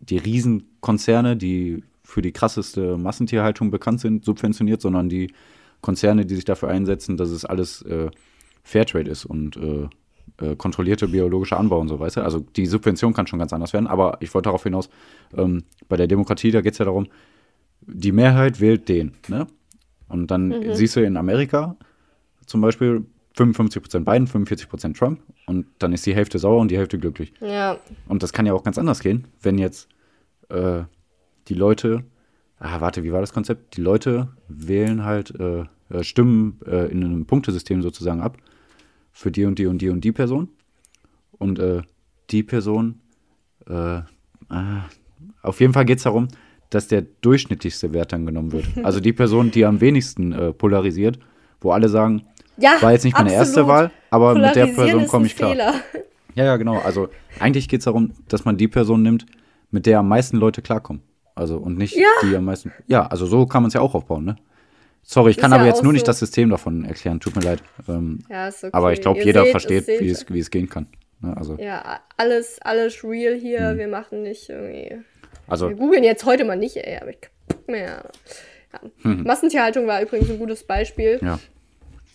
[0.00, 5.32] die Riesenkonzerne, die für die krasseste Massentierhaltung bekannt sind, subventioniert, sondern die
[5.80, 8.10] Konzerne, die sich dafür einsetzen, dass es alles äh,
[8.62, 9.88] Fairtrade ist und äh,
[10.38, 12.24] äh, kontrollierte biologische Anbau und so weiter.
[12.24, 14.88] Also die Subvention kann schon ganz anders werden, aber ich wollte darauf hinaus,
[15.36, 17.06] ähm, bei der Demokratie, da geht es ja darum,
[17.80, 19.46] die Mehrheit wählt den, ne?
[20.08, 21.76] Und dann siehst du in Amerika
[22.46, 23.04] zum Beispiel
[23.36, 27.32] 55% Biden, 45% Trump und dann ist die Hälfte sauer und die Hälfte glücklich.
[27.40, 29.88] Ja, Und das kann ja auch ganz anders gehen, wenn jetzt
[30.48, 30.82] äh,
[31.48, 32.04] die Leute,
[32.58, 33.76] ah, warte, wie war das Konzept?
[33.76, 38.38] Die Leute wählen halt, äh, äh, stimmen äh, in einem Punktesystem sozusagen ab
[39.12, 40.48] für die und die und die und die Person.
[41.32, 41.82] Und äh,
[42.30, 43.00] die Person,
[43.68, 43.72] äh,
[44.48, 44.84] ah,
[45.42, 46.28] auf jeden Fall geht es darum,
[46.70, 48.66] dass der durchschnittlichste Wert dann genommen wird.
[48.82, 51.18] Also die Person, die am wenigsten polarisiert,
[51.60, 52.22] wo alle sagen,
[52.56, 53.68] ja war jetzt nicht meine erste absolut.
[53.68, 55.50] Wahl, aber mit der Person komme ich klar.
[55.50, 55.74] Fehler.
[56.34, 56.78] Ja, ja, genau.
[56.78, 59.24] Also eigentlich geht es darum, dass man die Person nimmt,
[59.70, 61.02] mit der am meisten Leute klarkommen.
[61.36, 62.06] Also und nicht Ja.
[62.22, 62.72] die am meisten.
[62.86, 64.36] Ja, also so kann man es ja auch aufbauen, ne?
[65.02, 66.06] Sorry, ich kann Ist ja aber jetzt nur nicht so.
[66.06, 67.62] das System davon erklären, tut mir leid.
[67.88, 68.70] Ähm, Ja, ist okay.
[68.72, 70.86] Aber ich glaube, jeder seht, versteht, wie es, wie es gehen kann.
[71.20, 71.36] Ne?
[71.36, 73.76] Also, Ja, alles, alles real hier.
[73.76, 74.96] Wir machen nicht irgendwie.
[75.46, 77.18] also Wir googeln jetzt heute mal nicht, ey, aber ich
[77.66, 78.04] mehr.
[78.72, 79.10] Ja.
[79.10, 81.18] Massentierhaltung war übrigens ein gutes Beispiel.
[81.22, 81.38] ja.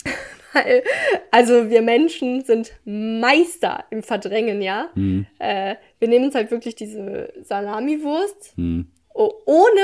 [0.54, 0.84] Weil,
[1.32, 4.90] also wir Menschen sind Meister im Verdrängen, ja.
[4.96, 5.28] Mhm.
[5.38, 8.88] Äh, wir nehmen uns halt wirklich diese Salamiwurst, Hm.
[9.14, 9.82] o- ohne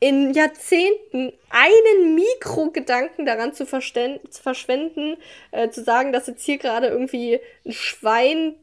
[0.00, 5.16] in Jahrzehnten einen Mikrogedanken daran zu, zu verschwenden,
[5.52, 8.56] äh, zu sagen, dass jetzt hier gerade irgendwie ein Schwein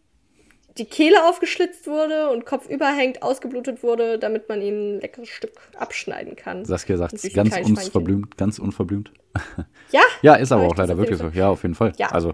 [0.77, 5.51] die Kehle aufgeschlitzt wurde und Kopf überhängt, ausgeblutet wurde, damit man ihm ein leckeres Stück
[5.77, 6.63] abschneiden kann.
[6.65, 9.11] Saskia sagt viel ganz unverblümt, ganz unverblümt.
[9.91, 11.29] Ja, Ja, ist aber auch leider wirklich so.
[11.33, 11.93] Ja, auf jeden Fall.
[11.97, 12.07] Ja.
[12.11, 12.33] Also,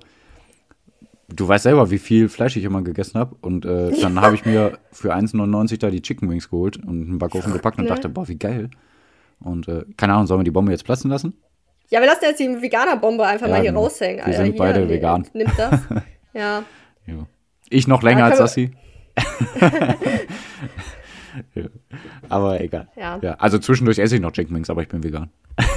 [1.30, 3.36] du weißt selber, wie viel Fleisch ich immer gegessen habe.
[3.42, 7.18] Und äh, dann habe ich mir für 1,99 da die Chicken Wings geholt und einen
[7.20, 7.90] Backofen gepackt und ne?
[7.90, 8.70] dachte, boah, wie geil.
[9.40, 11.34] Und äh, keine Ahnung, sollen wir die Bombe jetzt platzen lassen?
[11.90, 13.84] Ja, wir lassen jetzt die Veganer-Bombe einfach Ja, mal hier genau.
[13.84, 14.18] raushängen.
[14.18, 14.44] Wir Alter.
[14.46, 15.28] sind beide ne- vegan.
[15.34, 15.80] Nimmt das.
[16.34, 16.64] Ja.
[17.06, 17.26] Ja.
[17.70, 18.72] Ich noch länger Ja, als Sassi.
[21.56, 21.64] ja.
[22.30, 22.88] Aber egal.
[22.96, 23.20] Ja.
[23.40, 25.30] Also zwischendurch esse ich noch Chicken Wings, aber ich bin vegan.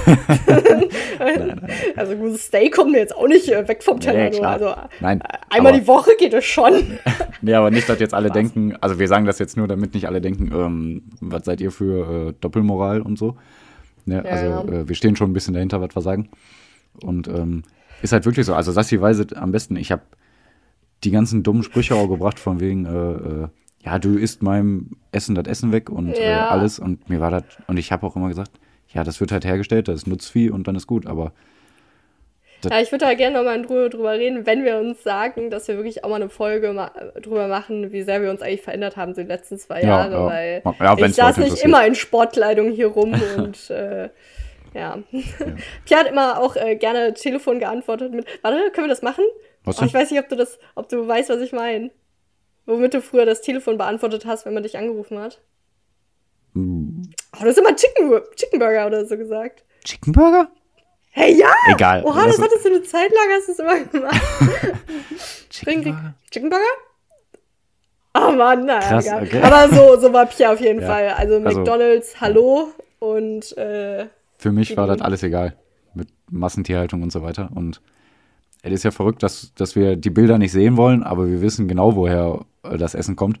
[1.95, 4.29] Also gutes Steak kommt mir jetzt auch nicht äh, weg vom Teller.
[4.29, 6.73] Nee, also, Nein, äh, einmal aber- die Woche geht es schon.
[7.41, 10.07] Nee, aber nicht, dass jetzt alle denken, also wir sagen das jetzt nur, damit nicht
[10.07, 13.37] alle denken, ähm, was seid ihr für äh, Doppelmoral und so.
[14.05, 14.23] Ne?
[14.25, 14.61] Ja, also ja.
[14.81, 16.29] Äh, wir stehen schon ein bisschen dahinter, was wir sagen.
[17.03, 17.63] Und ähm,
[18.01, 18.53] ist halt wirklich so.
[18.55, 19.75] Also Sassi weiß es am besten.
[19.77, 20.01] Ich habe
[21.03, 22.89] die ganzen dummen Sprüche auch gebracht von wegen, äh,
[23.45, 23.47] äh,
[23.85, 26.47] ja, du isst meinem Essen das Essen weg und äh, Ja.
[26.49, 26.79] alles.
[26.79, 28.51] Und mir war das, und ich habe auch immer gesagt,
[28.93, 31.05] ja, das wird halt hergestellt, das ist Nutzvieh und dann ist gut.
[31.07, 31.31] Aber
[32.69, 35.75] Ja, ich würde da gerne nochmal drüber, drüber reden, wenn wir uns sagen, dass wir
[35.77, 39.13] wirklich auch mal eine Folge ma drüber machen, wie sehr wir uns eigentlich verändert haben
[39.13, 40.25] so die letzten zwei Ja, Jahre, ja.
[40.25, 44.09] weil Ja, ich saß nicht immer in Sportkleidung hier rum und äh,
[44.73, 44.97] ja.
[45.85, 49.23] Pia hat immer auch äh, gerne Telefon geantwortet mit, warte, können wir das machen?
[49.69, 51.91] Was Oh, ich weiß nicht, ob du das, ob du weißt, was ich meine.
[52.65, 55.41] Womit du früher das Telefon beantwortet hast, wenn man dich angerufen hat.
[56.53, 57.01] mm,
[57.37, 59.63] Oh, du hast immer Chicken, Chicken Burger oder so gesagt.
[59.83, 60.49] Chicken Burger?
[61.11, 61.51] Hey, ja!
[61.67, 62.03] Egal.
[62.05, 64.21] Oha, das uns- hattest du eine Zeit lang, hast du es immer gemacht.
[65.49, 66.13] Chicken Burger?
[66.31, 66.63] Chicken Burger?
[68.15, 69.23] Oh Mann, naja, Krass, egal.
[69.23, 69.41] okay.
[69.41, 70.87] Aber so, so war Pia auf jeden Ja.
[70.87, 71.07] Fall.
[71.09, 75.55] Also Also, McDonalds, Hallo und äh, Für mich war das alles egal.
[75.93, 77.49] Mit Massentierhaltung und so weiter.
[77.55, 77.81] Und
[78.61, 81.67] es ist ja verrückt, dass, dass wir die Bilder nicht sehen wollen, aber wir wissen
[81.67, 83.39] genau, woher äh, das Essen kommt.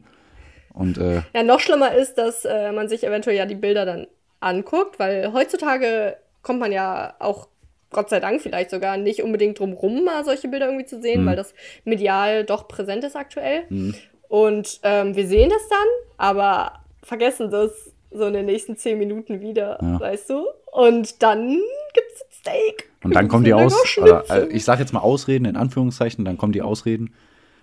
[0.73, 4.07] Und äh, ja, noch schlimmer ist, dass äh, man sich eventuell ja die Bilder dann
[4.39, 7.47] anguckt, weil heutzutage kommt man ja auch,
[7.91, 11.23] Gott sei Dank vielleicht sogar, nicht unbedingt drum rum, mal solche Bilder irgendwie zu sehen,
[11.23, 11.25] Mhm.
[11.27, 11.53] weil das
[11.83, 13.63] medial doch präsent ist aktuell.
[13.69, 13.95] Mhm.
[14.29, 17.71] Und ähm, wir sehen das dann, aber vergessen das
[18.11, 19.99] so in den nächsten zehn Minuten wieder, Ja.
[19.99, 20.45] weißt du?
[20.71, 21.57] Und dann
[21.93, 22.89] gibt's ein Steak.
[23.03, 26.37] Und dann kommen die aus, oder, äh, ich sage jetzt mal Ausreden in Anführungszeichen, dann
[26.37, 27.13] kommen die Ausreden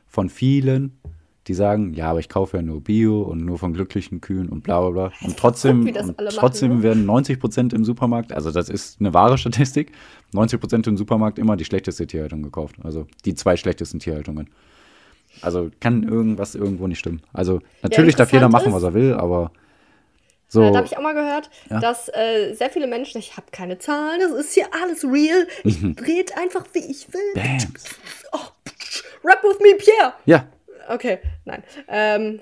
[0.06, 0.98] von vielen,
[1.46, 4.62] die sagen, ja, aber ich kaufe ja nur Bio und nur von glücklichen Kühen und
[4.62, 5.12] bla bla bla.
[5.24, 6.82] Und trotzdem, und machen, trotzdem ne?
[6.82, 9.92] werden 90 Prozent im Supermarkt, also das ist eine wahre Statistik,
[10.32, 12.76] 90 Prozent im Supermarkt immer die schlechteste Tierhaltung gekauft.
[12.82, 14.50] Also die zwei schlechtesten Tierhaltungen.
[15.42, 17.20] Also kann irgendwas irgendwo nicht stimmen.
[17.32, 19.52] Also natürlich darf jeder machen, was er will, aber
[20.48, 20.62] so.
[20.62, 21.80] Äh, da habe ich auch mal gehört, Ja.
[21.80, 25.80] dass äh, sehr viele Menschen, ich habe keine Zahlen, das ist hier alles real, ich
[25.82, 25.96] Mhm.
[26.06, 27.34] rede einfach, wie ich will.
[27.34, 27.74] Bam.
[28.32, 28.38] Oh,
[29.24, 30.12] rap with me, Pierre.
[30.26, 30.46] Ja,
[30.88, 31.64] Okay, nein.
[31.88, 32.40] Ähm,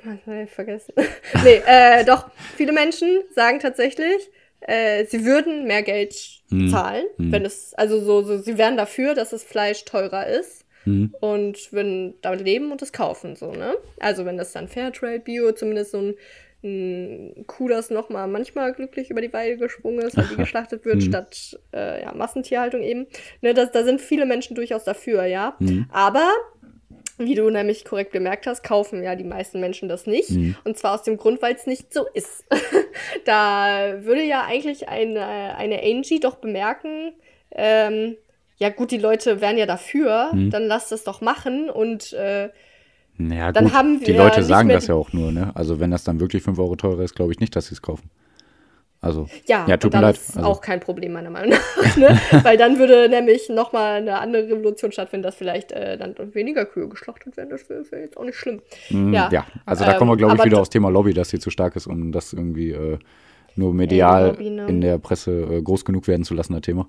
[0.48, 0.92] vergessen?
[1.44, 6.14] nee, äh, doch, viele Menschen sagen tatsächlich, äh, sie würden mehr Geld
[6.50, 6.68] Hm.
[6.68, 11.14] zahlen, wenn es, also so, so, sie wären dafür, dass das Fleisch teurer ist Hm.
[11.20, 13.78] und würden damit leben und es kaufen, so, ne?
[13.98, 16.14] Also wenn das dann Fairtrade Bio, zumindest so ein
[17.46, 20.96] Kuh, das noch mal manchmal glücklich über die Weide gesprungen ist, weil die geschlachtet wird,
[20.96, 21.00] Hm.
[21.03, 23.07] statt äh, ja, Massentierhaltung eben.
[23.42, 25.57] Ne, das, da sind viele Menschen durchaus dafür, ja.
[25.59, 25.87] Hm.
[25.92, 26.27] Aber
[27.18, 30.31] wie du nämlich korrekt bemerkt hast, kaufen ja die meisten Menschen das nicht.
[30.31, 30.57] Mhm.
[30.64, 32.44] Und zwar aus dem Grund, weil es nicht so ist.
[33.24, 37.12] da würde ja eigentlich eine, eine Angie doch bemerken,
[37.53, 38.16] ähm,
[38.57, 40.50] ja gut, die Leute wären ja dafür, Mhm.
[40.50, 42.48] dann lass das doch machen und äh,
[43.16, 43.74] naja, Dann gut.
[43.74, 45.53] haben die wir Leute nicht sagen das die- ja auch nur, ne?
[45.55, 47.83] Also wenn das dann wirklich 5 Euro teurer ist, glaube ich nicht, dass sie es
[47.83, 48.11] kaufen.
[49.00, 50.16] Also, ja, ja tut mir leid.
[50.16, 51.96] ist Also, auch kein Problem meiner Meinung nach.
[51.98, 52.18] ne?
[52.42, 56.88] weil dann würde nämlich nochmal eine andere Revolution stattfinden, dass vielleicht äh, dann weniger Kühe
[56.88, 57.50] geschlachtet werden.
[57.50, 58.62] Das wäre wär jetzt auch nicht schlimm.
[58.88, 59.29] mh, ja.
[59.31, 59.46] ja.
[59.66, 61.77] also da Ähm, kommen wir, glaube ich, wieder aufs Thema Lobby, dass sie zu stark
[61.77, 62.98] ist, um das irgendwie äh,
[63.57, 64.66] nur medial Lobby, ne?
[64.68, 66.88] in der Presse äh, groß genug werden zu lassen, das Thema.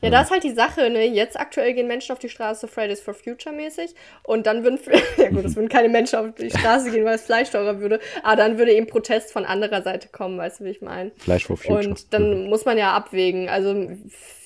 [0.00, 1.04] Ja, da ist halt die Sache, ne?
[1.06, 4.78] Jetzt aktuell gehen Menschen auf die Straße Fridays for Future mäßig und dann würden,
[5.16, 7.98] ja gut, es würden keine Menschen auf die Straße gehen, weil das Fleisch teurer würde,
[8.22, 11.10] aber dann würde eben Protest von anderer Seite kommen, weißt du, wie ich meine?
[11.16, 11.88] Fleisch for Future.
[11.88, 13.74] Und dann muss man ja abwägen, also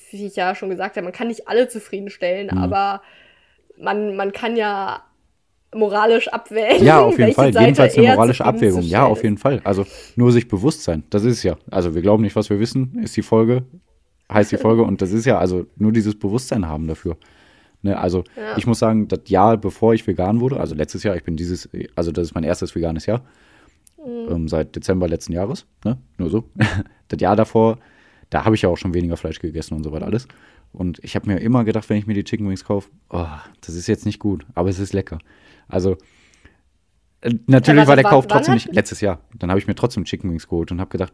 [0.09, 2.57] wie ich ja schon gesagt habe, man kann nicht alle zufriedenstellen, Mhm.
[2.57, 3.01] aber
[3.77, 5.03] man, man kann ja
[5.75, 6.85] moralisch abwägen.
[6.85, 7.51] Ja, auf jeden Fall.
[7.53, 8.81] Seite Jedenfalls eine moralische Abwägung.
[8.81, 9.61] Ja, auf jeden Fall.
[9.63, 11.03] Also nur sich bewusst sein.
[11.09, 11.57] Das ist es ja.
[11.71, 13.63] Also wir glauben nicht, was wir wissen, ist die Folge,
[14.33, 14.83] heißt die Folge.
[14.83, 17.17] Und das ist ja also nur dieses Bewusstsein haben dafür.
[17.81, 18.57] Ne, also Ja.
[18.57, 21.69] ich muss sagen, das Jahr, bevor ich vegan wurde, also letztes Jahr, ich bin dieses,
[21.95, 23.21] also das ist mein erstes veganes Jahr.
[23.97, 24.31] Mhm.
[24.31, 25.65] Ähm, seit Dezember letzten Jahres.
[25.83, 25.97] Ne?
[26.17, 26.45] Nur so.
[27.09, 27.79] das Jahr davor,
[28.29, 30.27] da habe ich ja auch schon weniger Fleisch gegessen und so weiter alles.
[30.71, 33.27] Und ich habe mir immer gedacht, wenn ich mir die Chicken Wings kaufe, oh,
[33.61, 35.19] das ist jetzt nicht gut, aber es ist lecker.
[35.67, 35.97] Also
[37.21, 39.19] äh, natürlich warte, war der Kauf trotzdem nicht letztes Jahr.
[39.37, 41.13] Dann habe ich mir trotzdem Chicken Wings geholt und habe gedacht,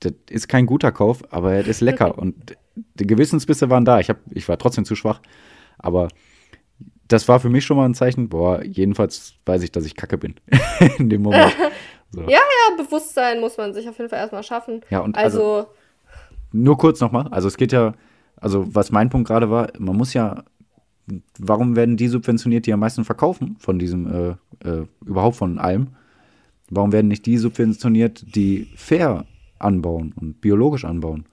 [0.00, 2.18] das ist kein guter Kauf, aber er ist lecker.
[2.18, 2.56] und
[2.94, 4.00] die Gewissensbisse waren da.
[4.00, 5.20] Ich, hab, ich war trotzdem zu schwach.
[5.78, 6.08] Aber
[7.08, 10.18] das war für mich schon mal ein Zeichen, boah, jedenfalls weiß ich, dass ich kacke
[10.18, 10.34] bin
[10.98, 11.54] in dem Moment.
[12.12, 12.22] So.
[12.22, 14.80] Ja, ja, Bewusstsein muss man sich auf jeden Fall erstmal schaffen.
[14.90, 15.68] Ja, und also,
[16.50, 17.94] Nur kurz nochmal, also es geht ja,
[18.34, 20.42] also was mein Punkt gerade war, man muss ja,
[21.38, 25.90] warum werden die subventioniert, die am meisten verkaufen von diesem, äh, äh, überhaupt von allem?
[26.68, 29.24] Warum werden nicht die subventioniert, die fair
[29.60, 31.24] anbauen und biologisch anbauen?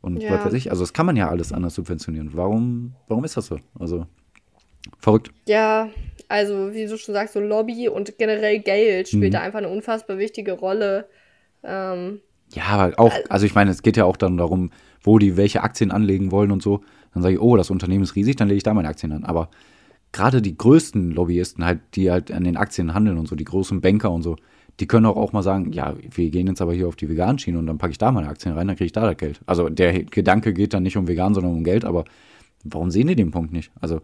[0.00, 0.30] Und Ja.
[0.30, 2.30] was weiß ich, also das kann man ja alles anders subventionieren.
[2.34, 3.58] Warum, warum ist das so?
[3.78, 4.06] Also
[4.98, 5.30] verrückt.
[5.48, 5.88] ja,
[6.28, 9.30] also wie du schon sagst, so Lobby und generell Geld spielt Mhm.
[9.32, 11.08] da einfach eine unfassbar wichtige Rolle.
[11.64, 12.20] Ähm,
[12.52, 14.70] Ja, aber auch, also ich meine, es geht ja auch dann darum,
[15.02, 16.82] wo die welche Aktien anlegen wollen und so.
[17.12, 19.24] Dann sage ich, oh, das Unternehmen ist riesig, dann lege ich da meine Aktien an.
[19.24, 19.50] Aber
[20.12, 23.80] gerade die größten Lobbyisten, halt, die halt an den Aktien handeln und so, die großen
[23.80, 24.36] Banker und so,
[24.80, 27.38] die können auch, auch mal sagen, ja, wir gehen jetzt aber hier auf die veganen
[27.38, 29.40] Schiene und dann packe ich da meine Aktien rein, dann kriege ich da das Geld.
[29.46, 32.04] Also der Gedanke geht dann nicht um vegan, sondern um Geld, aber
[32.64, 33.70] warum sehen die den Punkt nicht?
[33.80, 34.00] Also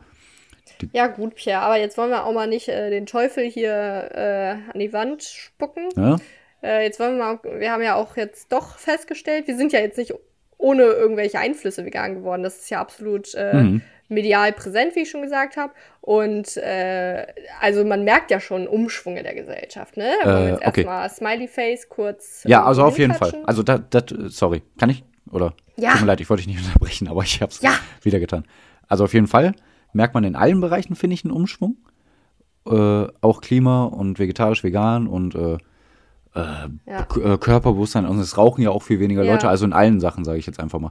[0.93, 4.73] ja, gut, Pierre, aber jetzt wollen wir auch mal nicht äh, den Teufel hier äh,
[4.73, 5.89] an die Wand spucken.
[5.97, 6.17] Ja?
[6.63, 9.81] Äh, jetzt wollen wir mal, wir haben ja auch jetzt doch festgestellt, wir sind ja
[9.81, 10.15] jetzt nicht
[10.59, 12.43] ohne irgendwelche Einflüsse vegan geworden.
[12.43, 13.83] Das ist ja absolut äh, mhm.
[14.09, 15.73] medial präsent, wie ich schon gesagt habe.
[16.03, 17.27] Und äh,
[17.61, 20.11] also man merkt ja schon Umschwung in der Gesellschaft, ne?
[20.25, 20.81] Da äh, jetzt okay.
[20.81, 22.43] erstmal Smiley Face kurz.
[22.45, 23.33] Ja, also auf jeden Fall.
[23.47, 25.05] Also das, das, sorry, kann ich?
[25.31, 25.55] Oder?
[25.77, 25.93] Ja.
[25.93, 27.75] Tut mir leid, ich wollte dich nicht unterbrechen, aber ich habe es ja.
[28.03, 28.45] wieder getan.
[28.89, 29.55] Also auf jeden Fall
[29.93, 31.77] merkt man in allen Bereichen, finde ich, einen Umschwung.
[32.67, 35.59] Äh, auch Klima und vegetarisch, vegan und äh, äh,
[36.35, 37.01] ja.
[37.01, 39.33] Äh, Körperbewusstsein und es rauchen ja auch viel weniger ja.
[39.33, 40.91] Leute, also in allen Sachen, sage ich jetzt einfach mal.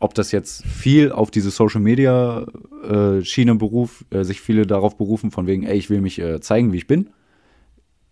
[0.00, 2.46] Ob das jetzt viel auf diese Social Media
[2.84, 6.40] äh, Schiene beruf, äh, sich viele darauf berufen, von wegen, ey, ich will mich äh,
[6.40, 7.10] zeigen, wie ich bin.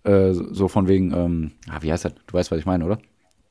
[0.03, 2.15] Äh, so von wegen, ähm, ah, wie heißt das?
[2.27, 2.99] Du weißt, was ich meine, oder?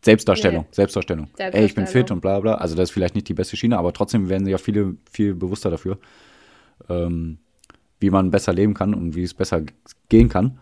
[0.06, 0.68] Selbstdarstellung, nee.
[0.72, 1.28] Selbstdarstellung.
[1.36, 1.64] Selbstdarstellung.
[1.64, 2.56] Ey, ich bin fit und bla bla.
[2.56, 5.72] Also das ist vielleicht nicht die beste Schiene, aber trotzdem werden ja viele viel bewusster
[5.72, 5.98] dafür,
[6.90, 7.40] ähm,
[8.00, 9.64] wie man besser leben kann und wie es besser
[10.10, 10.60] gehen kann.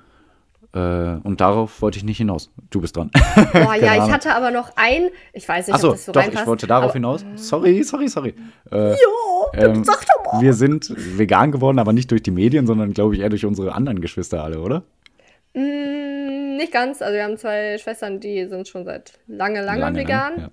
[0.73, 2.51] Äh, und darauf wollte ich nicht hinaus.
[2.71, 3.11] Du bist dran.
[3.53, 6.21] Boah, ja, ich hatte aber noch ein, ich weiß nicht, Achso, ob das so doch,
[6.21, 7.23] reinpasst, ich wollte darauf aber, hinaus.
[7.35, 8.33] Sorry, sorry, sorry.
[8.71, 8.97] Äh, ja,
[9.53, 10.41] ähm, sag doch mal.
[10.41, 13.73] Wir sind vegan geworden, aber nicht durch die Medien, sondern glaube ich eher durch unsere
[13.73, 14.83] anderen Geschwister alle, oder?
[15.53, 17.03] Mm, nicht ganz.
[17.03, 20.33] Also wir haben zwei Schwestern, die sind schon seit lange, lange, lange vegan.
[20.39, 20.49] Ja.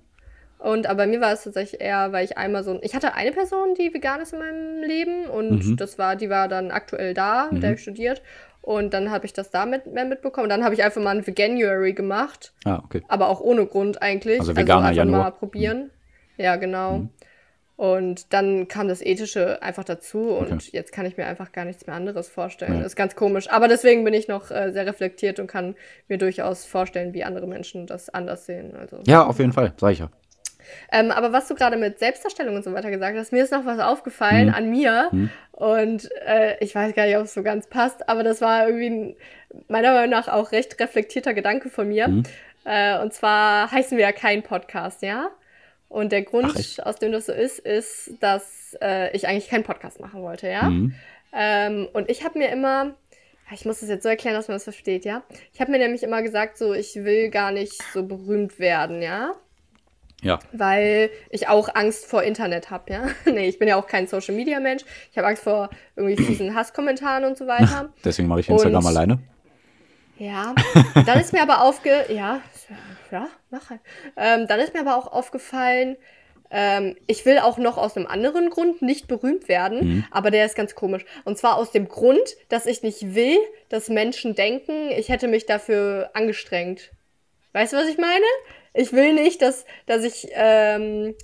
[0.59, 2.77] Und aber mir war es tatsächlich eher, weil ich einmal so.
[2.83, 5.77] Ich hatte eine Person, die vegan ist in meinem Leben und mhm.
[5.77, 7.61] das war, die war dann aktuell da, mit mhm.
[7.61, 8.21] der ich studiert.
[8.61, 10.47] Und dann habe ich das damit mehr mitbekommen.
[10.47, 12.53] Dann habe ich einfach mal ein Veganuary gemacht.
[12.63, 13.01] Ah, okay.
[13.07, 14.39] Aber auch ohne Grund eigentlich.
[14.39, 15.23] Also veganer also Januar.
[15.23, 15.91] mal probieren.
[16.37, 16.43] Mhm.
[16.43, 16.99] Ja, genau.
[16.99, 17.09] Mhm.
[17.81, 20.69] Und dann kam das Ethische einfach dazu und okay.
[20.71, 22.73] jetzt kann ich mir einfach gar nichts mehr anderes vorstellen.
[22.73, 22.77] Ja.
[22.81, 23.49] Das ist ganz komisch.
[23.49, 25.73] Aber deswegen bin ich noch äh, sehr reflektiert und kann
[26.07, 28.75] mir durchaus vorstellen, wie andere Menschen das anders sehen.
[28.75, 30.11] Also, ja, auf jeden Fall, sag ich ja.
[30.91, 33.65] Ähm, aber was du gerade mit Selbstdarstellung und so weiter gesagt hast, mir ist noch
[33.65, 34.53] was aufgefallen mhm.
[34.53, 35.09] an mir.
[35.11, 35.29] Mhm.
[35.51, 38.89] Und äh, ich weiß gar nicht, ob es so ganz passt, aber das war irgendwie
[38.89, 39.15] ein,
[39.67, 42.07] meiner Meinung nach auch recht reflektierter Gedanke von mir.
[42.07, 42.23] Mhm.
[42.65, 45.29] Äh, und zwar heißen wir ja kein Podcast, ja?
[45.91, 49.65] Und der Grund, Ach, aus dem das so ist, ist, dass äh, ich eigentlich keinen
[49.65, 50.63] Podcast machen wollte, ja?
[50.69, 50.95] Mhm.
[51.33, 52.95] Ähm, und ich habe mir immer,
[53.53, 55.23] ich muss das jetzt so erklären, dass man das versteht, ja?
[55.53, 59.33] Ich habe mir nämlich immer gesagt, so, ich will gar nicht so berühmt werden, ja?
[60.21, 60.39] Ja.
[60.51, 63.07] Weil ich auch Angst vor Internet habe, ja.
[63.25, 64.83] nee, ich bin ja auch kein Social Media Mensch.
[65.11, 67.89] Ich habe Angst vor irgendwie diesen Hasskommentaren und so weiter.
[68.05, 69.19] Deswegen mache ich Instagram und, alleine.
[70.17, 70.53] Ja.
[71.05, 72.41] Dann ist mir aber aufge ja,
[73.11, 73.79] ja, mache.
[74.15, 75.97] Ähm, dann ist mir aber auch aufgefallen,
[76.51, 80.05] ähm, ich will auch noch aus einem anderen Grund nicht berühmt werden, mhm.
[80.11, 81.05] aber der ist ganz komisch.
[81.23, 83.37] Und zwar aus dem Grund, dass ich nicht will,
[83.69, 86.91] dass Menschen denken, ich hätte mich dafür angestrengt.
[87.53, 88.25] Weißt du, was ich meine?
[88.73, 91.15] Ich will nicht, dass, dass ich, ähm,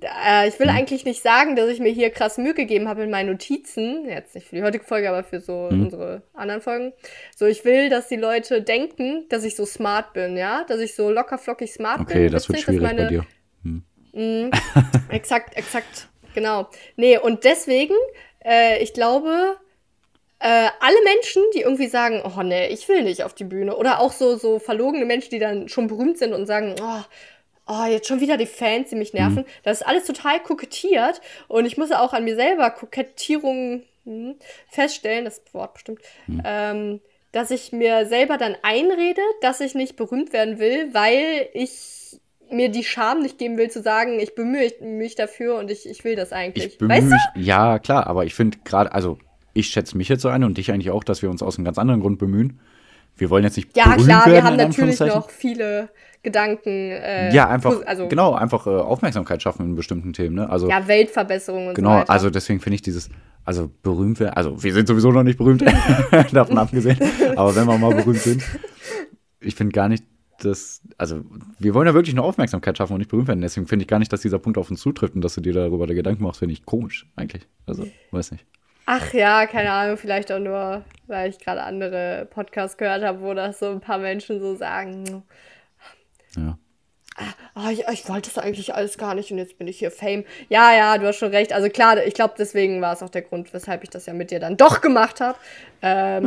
[0.00, 0.76] äh, ich will mhm.
[0.76, 4.08] eigentlich nicht sagen, dass ich mir hier krass Mühe gegeben habe in meinen Notizen.
[4.08, 5.84] Jetzt nicht für die heutige Folge, aber für so mhm.
[5.84, 6.92] unsere anderen Folgen.
[7.36, 10.64] So, ich will, dass die Leute denken, dass ich so smart bin, ja?
[10.64, 12.22] Dass ich so locker flockig smart okay, bin.
[12.22, 13.26] Okay, das wird schwierig meine, bei dir.
[13.62, 13.84] Hm.
[14.12, 14.50] Mh,
[15.10, 16.68] exakt, exakt, genau.
[16.96, 17.94] Nee, und deswegen,
[18.44, 19.56] äh, ich glaube,
[20.40, 23.76] äh, alle Menschen, die irgendwie sagen, oh nee, ich will nicht auf die Bühne.
[23.76, 27.02] Oder auch so, so verlogene Menschen, die dann schon berühmt sind und sagen, oh,
[27.66, 29.42] oh, jetzt schon wieder die Fans, die mich nerven.
[29.42, 29.46] Mhm.
[29.62, 31.20] Das ist alles total kokettiert.
[31.48, 34.36] Und ich muss auch an mir selber Kokettierung hm,
[34.70, 36.42] feststellen, das Wort bestimmt, mhm.
[36.44, 37.00] ähm,
[37.32, 42.20] dass ich mir selber dann einrede, dass ich nicht berühmt werden will, weil ich
[42.50, 46.04] mir die Scham nicht geben will, zu sagen, ich bemühe mich dafür und ich, ich
[46.04, 46.66] will das eigentlich.
[46.66, 47.10] Ich bemühe weißt du?
[47.10, 49.18] mich, ja, klar, aber ich finde gerade, also
[49.58, 51.64] ich schätze mich jetzt so ein und dich eigentlich auch, dass wir uns aus einem
[51.64, 52.60] ganz anderen Grund bemühen.
[53.16, 55.88] Wir wollen jetzt nicht Ja, klar, werden, wir haben natürlich noch viele
[56.22, 56.68] Gedanken.
[56.68, 60.36] Äh, ja, einfach, also, genau, einfach äh, Aufmerksamkeit schaffen in bestimmten Themen.
[60.36, 60.48] Ne?
[60.48, 62.04] Also, ja, Weltverbesserung und genau, so weiter.
[62.04, 63.10] Genau, also deswegen finde ich dieses,
[63.44, 65.64] also berühmt werden, also wir sind sowieso noch nicht berühmt,
[66.32, 66.98] davon abgesehen,
[67.34, 68.44] aber wenn wir mal berühmt sind,
[69.40, 70.04] ich finde gar nicht,
[70.38, 71.24] dass, also
[71.58, 73.40] wir wollen ja wirklich nur Aufmerksamkeit schaffen und nicht berühmt werden.
[73.40, 75.52] Deswegen finde ich gar nicht, dass dieser Punkt auf uns zutrifft und dass du dir
[75.52, 77.48] darüber Gedanken machst, finde ich komisch eigentlich.
[77.66, 78.46] Also, weiß nicht.
[78.90, 83.34] Ach ja, keine Ahnung, vielleicht auch nur, weil ich gerade andere Podcasts gehört habe, wo
[83.34, 85.24] das so ein paar Menschen so sagen.
[86.34, 86.56] Ja.
[87.54, 90.24] ah, ich, ich wollte das eigentlich alles gar nicht und jetzt bin ich hier Fame.
[90.48, 91.52] Ja, ja, du hast schon recht.
[91.52, 94.30] Also klar, ich glaube, deswegen war es auch der Grund, weshalb ich das ja mit
[94.30, 95.36] dir dann doch gemacht habe.
[95.82, 96.24] Ähm,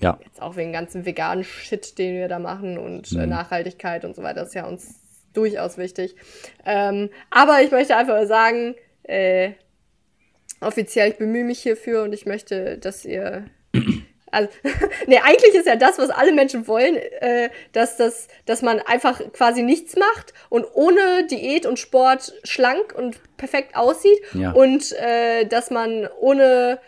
[0.00, 0.18] Ja.
[0.24, 3.20] Jetzt auch wegen ganzen veganen Shit, den wir da machen und Mhm.
[3.20, 4.98] äh, Nachhaltigkeit und so weiter, ist ja uns
[5.32, 6.16] durchaus wichtig.
[6.66, 9.52] Ähm, aber ich möchte einfach sagen, äh,
[10.60, 13.44] offiziell, ich bemühe mich hierfür und ich möchte, dass ihr.
[14.32, 14.48] Also,
[15.08, 19.20] nee, eigentlich ist ja das, was alle Menschen wollen, äh, dass, das, dass man einfach
[19.32, 24.52] quasi nichts macht und ohne Diät und Sport schlank und perfekt aussieht Ja.
[24.52, 26.78] und äh, dass man ohne,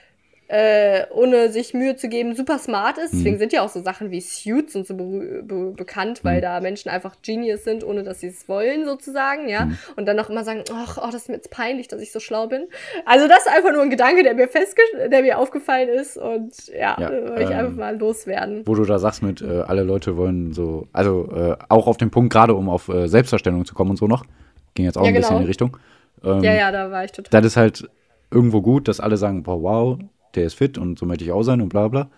[0.53, 3.15] äh, ohne sich Mühe zu geben super smart ist.
[3.15, 6.61] Deswegen sind ja auch so Sachen wie Suits und so be be bekannt, weil da
[6.61, 9.71] Menschen einfach Genius sind, ohne dass sie es wollen sozusagen, ja.
[9.97, 12.21] Und dann auch immer sagen, ach, oh, das ist mir jetzt peinlich, dass ich so
[12.21, 12.67] schlau bin.
[13.07, 16.69] Also das ist einfach nur ein Gedanke, der mir festge der mir aufgefallen ist und
[16.69, 18.63] ja, Ja, äh, wollte ich ähm, einfach mal loswerden.
[18.67, 22.11] Wo du da sagst mit, äh, alle Leute wollen so, also äh, auch auf den
[22.11, 24.27] Punkt, gerade um auf äh, Selbstdarstellung zu kommen und so noch,
[24.75, 25.39] ging jetzt auch Ja, ein bisschen genau.
[25.39, 25.77] in die Richtung.
[26.23, 27.41] Ähm, Ja, ja, da war ich total.
[27.41, 27.89] Das ist halt
[28.31, 29.99] irgendwo gut, dass alle sagen, boah, wow,
[30.35, 32.11] der ist fit und so möchte ich auch sein und bla bla.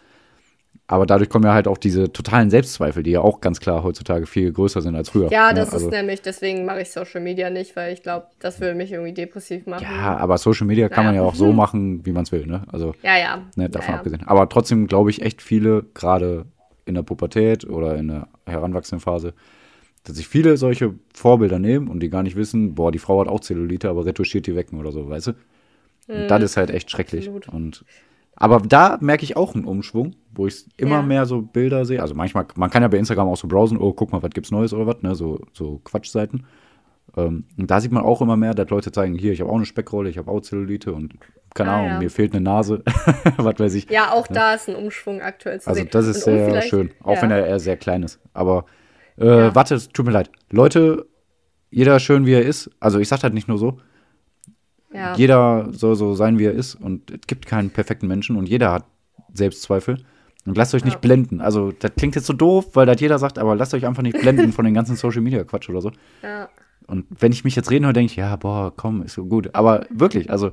[0.87, 4.27] Aber dadurch kommen ja halt auch diese totalen Selbstzweifel, die ja auch ganz klar heutzutage
[4.27, 5.31] viel größer sind als früher.
[5.31, 5.55] Ja, Ne?
[5.55, 8.75] das also, ist nämlich, deswegen mache ich Social Media nicht, weil ich glaube, das würde
[8.75, 9.83] mich irgendwie depressiv machen.
[9.85, 11.25] Ja, aber Social Media kann man Naja.
[11.25, 12.65] ja auch so machen, wie man es will, ne?
[12.71, 13.17] Also, ja.
[13.17, 13.43] ja.
[13.57, 13.99] ne, davon ja, ja.
[13.99, 14.23] abgesehen.
[14.27, 16.45] Aber trotzdem glaube ich echt viele, gerade
[16.85, 19.33] in der Pubertät oder in der heranwachsenden Phase,
[20.03, 23.29] dass sich viele solche Vorbilder nehmen und die gar nicht wissen, boah, die Frau hat
[23.29, 25.33] auch Zellulite, aber retuschiert die Wecken oder so, weißt du?
[26.09, 27.27] Und das ist halt echt schrecklich.
[27.29, 27.49] Absolut.
[27.49, 27.85] Und
[28.37, 31.03] aber da merke ich auch einen Umschwung, wo ich immer Ja.
[31.03, 32.03] mehr so Bilder sehe.
[32.03, 34.51] Also manchmal, man kann ja bei Instagram auch so browsen, oh, guck mal, was gibt's
[34.51, 35.15] Neues oder was, ne?
[35.15, 36.45] So, so Quatschseiten.
[37.17, 39.57] Ähm, und da sieht man auch immer mehr, dass Leute zeigen, hier, ich habe auch
[39.57, 41.15] eine Speckrolle, ich habe auch Zellulite und
[41.55, 41.99] keine Ah, Ahnung, ja.
[42.01, 42.83] mir fehlt eine Nase,
[43.37, 43.89] was weiß ich.
[43.89, 45.89] Ja, auch da ist ein Umschwung aktuell zu Also sehen.
[45.93, 47.23] das ist Und sehr schön, auch ja.
[47.23, 48.19] wenn er eher sehr klein ist.
[48.33, 48.65] Aber
[49.17, 49.55] äh, Ja.
[49.55, 50.31] warte, tut mir leid.
[50.51, 51.07] Leute,
[51.71, 52.69] jeder schön wie er ist.
[52.81, 53.79] Also ich sag halt nicht nur so.
[54.95, 55.15] Ja.
[55.17, 56.75] Jeder soll so sein, wie er ist.
[56.77, 58.85] Und es gibt keinen perfekten Menschen und jeder hat
[59.33, 59.99] Selbstzweifel.
[60.47, 61.01] Und lasst euch nicht Ja.
[61.01, 61.41] blenden.
[61.41, 64.19] Also, das klingt jetzt so doof, weil das jeder sagt, aber lasst euch einfach nicht
[64.21, 65.91] blenden von den ganzen Social Media Quatsch oder so.
[66.23, 66.49] ja.
[66.87, 69.49] Und wenn ich mich jetzt reden höre, denke ich, ja, boah, komm, ist so gut.
[69.55, 70.51] Aber wirklich, also,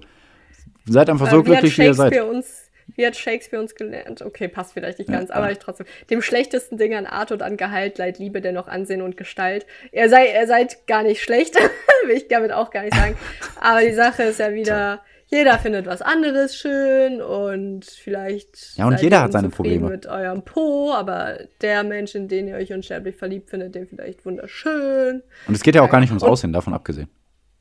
[0.85, 2.21] seid einfach so Äh, hat glücklich, wie ihr seid.
[2.23, 4.21] Uns wie hat Shakespeare uns gelernt?
[4.21, 5.85] Okay, passt vielleicht nicht ganz, aber ich trotzdem.
[6.09, 9.65] Dem schlechtesten Ding an Art und an Gehalt leid Liebe dennoch Ansehen und Gestalt.
[9.91, 11.55] Ihr, sei, ihr seid gar nicht schlecht,
[12.05, 13.15] will ich damit auch gar nicht sagen.
[13.59, 19.01] Aber die Sache ist ja wieder, jeder findet was anderes schön und vielleicht Ja, und
[19.01, 19.89] jeder hat seine Probleme.
[19.89, 24.25] mit eurem Po, aber der Mensch, in den ihr euch unsterblich verliebt findet, den vielleicht
[24.25, 25.23] wunderschön.
[25.47, 27.07] Und es geht ja auch gar nicht ums Und- Aussehen, davon abgesehen.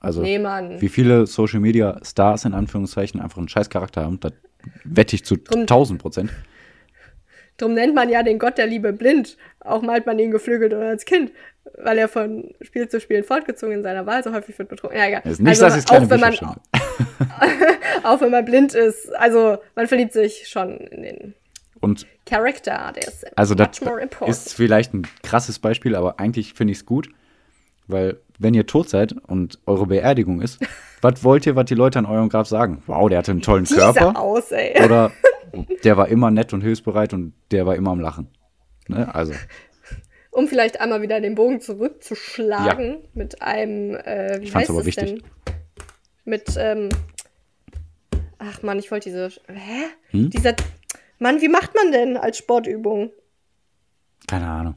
[0.03, 0.41] Also, Nee,
[0.81, 4.33] wie viele Social Media Stars in Anführungszeichen einfach einen scheiß Charakter haben, das
[4.85, 6.31] wette ich zu Drum- 1000 Prozent.
[7.57, 9.37] Drum nennt man ja den Gott der Liebe blind.
[9.61, 11.31] Auch malt man ihn geflügelt oder als Kind,
[11.77, 14.97] weil er von Spiel zu Spiel fortgezogen in seiner Wahl so häufig wird betrogen.
[14.97, 15.23] Ja, egal.
[15.25, 16.35] Ist nicht, Also, dass auch wenn man
[18.03, 21.35] auch wenn man blind ist, also man verliebt sich schon in den
[21.81, 23.79] Und Charakter, der ist also das
[24.29, 27.11] ist vielleicht ein krasses Beispiel, aber eigentlich finde ich es gut,
[27.93, 30.59] weil wenn ihr tot seid und eure Beerdigung ist,
[31.03, 32.83] was wollt ihr, was die Leute an eurem Grab sagen?
[32.87, 34.19] Wow, der hatte einen tollen Dieser Körper.
[34.21, 34.83] aus, ey.
[34.85, 35.13] Oder
[35.85, 38.29] der war immer nett und hilfsbereit und der war immer am Lachen.
[38.89, 39.13] Ne?
[39.15, 39.33] Also,
[40.31, 44.81] Um vielleicht einmal wieder den Bogen zurückzuschlagen mit einem, äh, wie Ich fand's heißt aber
[44.81, 45.09] es wichtig.
[45.11, 45.23] denn?
[46.25, 46.89] Mit, ähm,
[48.39, 49.85] ach man, ich wollte diese, hä?
[50.11, 50.31] Hm?
[50.31, 50.55] Dieser,
[51.19, 53.11] Mann, wie macht man denn als Sportübung?
[54.29, 54.75] keine Ahnung.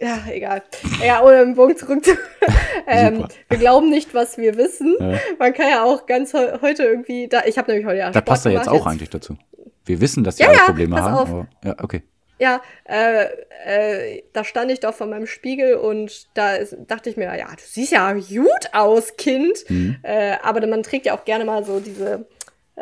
[0.00, 0.62] Ja, egal.
[1.04, 2.12] Ja, ohne den Bogen zurück zu.
[2.86, 4.96] ähm, wir glauben nicht, was wir wissen.
[4.98, 5.18] Ja.
[5.38, 7.28] Man kann ja auch ganz heu heute irgendwie.
[7.28, 8.06] Da, ich habe nämlich heute ja.
[8.06, 9.36] Das Sport passt ja jetzt auch eigentlich dazu.
[9.84, 11.14] Wir wissen, dass die Ja, alle ja, Probleme pass haben.
[11.14, 11.28] auf.
[11.28, 12.02] Aber, ja, okay.
[12.38, 13.26] Ja, äh,
[13.66, 17.48] äh, da stand ich doch vor meinem Spiegel und da ist, dachte ich mir, ja,
[17.48, 19.68] du siehst ja gut aus, Kind.
[19.68, 19.98] Mhm.
[20.02, 22.26] Äh, aber man trägt ja auch gerne mal so diese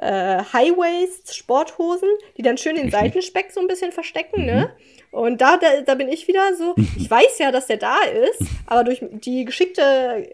[0.00, 2.94] äh, High-Waist-Sporthosen, die dann schön den nicht.
[2.96, 4.46] Seitenspeck so ein bisschen verstecken, Mhm.
[4.46, 4.70] ne?
[5.10, 8.42] Und da, da, da bin ich wieder so, ich weiß ja, dass der da ist,
[8.66, 9.82] aber durch die geschickte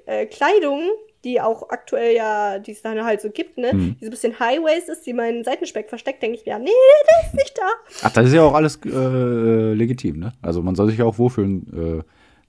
[0.07, 0.83] äh, Kleidung,
[1.23, 3.97] die auch aktuell ja, die es dann halt so gibt, ne, Mhm.
[4.01, 6.71] die so ein bisschen High-Waist ist, die meinen Seitenspeck versteckt, denke ich mir, ja, nee,
[7.09, 7.69] der ist nicht da.
[8.03, 10.33] Ach, das ist ja auch alles äh, legitim, ne?
[10.43, 12.03] Also man soll sich ja auch wohlfühlen, äh,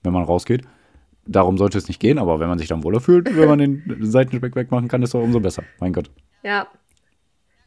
[0.04, 0.64] wenn man rausgeht.
[1.28, 3.98] Darum sollte es nicht gehen, aber wenn man sich dann wohler fühlt, wenn man den
[4.02, 5.64] Seitenspeck wegmachen kann, ist doch umso besser.
[5.80, 6.10] Mein Gott.
[6.44, 6.68] Ja.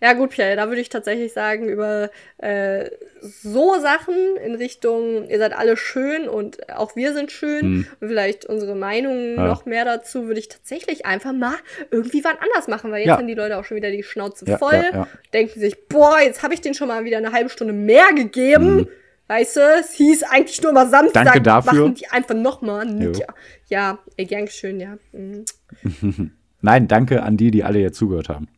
[0.00, 2.88] Ja, gut, Pierre, da würde ich tatsächlich sagen, über äh,
[3.20, 7.86] so Sachen in Richtung, ihr seid alle schön und auch wir sind schön Hm.
[8.00, 9.46] und vielleicht unsere Meinungen Ja.
[9.48, 11.54] noch mehr dazu, würde ich tatsächlich einfach mal
[11.90, 13.16] irgendwie wann anders machen, weil jetzt Ja.
[13.18, 16.54] haben die Leute auch schon wieder die Schnauze Ja, voll, denken sich, boah, jetzt habe
[16.54, 18.78] ich denen schon mal wieder eine halbe Stunde mehr gegeben.
[18.78, 18.88] Hm.
[19.26, 21.24] Weißt du, es hieß eigentlich nur mal Samstag.
[21.24, 21.72] Danke dafür.
[21.82, 22.88] Machen die einfach nochmal.
[23.02, 23.26] Ja,
[23.68, 24.96] ja ey, gern geschehen, ja.
[25.12, 25.44] Mhm.
[26.62, 28.48] Nein, danke an die, die alle jetzt zugehört haben.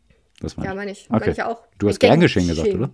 [0.40, 1.06] Das Ja, meine meine ich.
[1.10, 1.20] Okay.
[1.20, 1.62] Meine ich auch.
[1.78, 2.90] Du hast Gern geschehen gesagt, oder?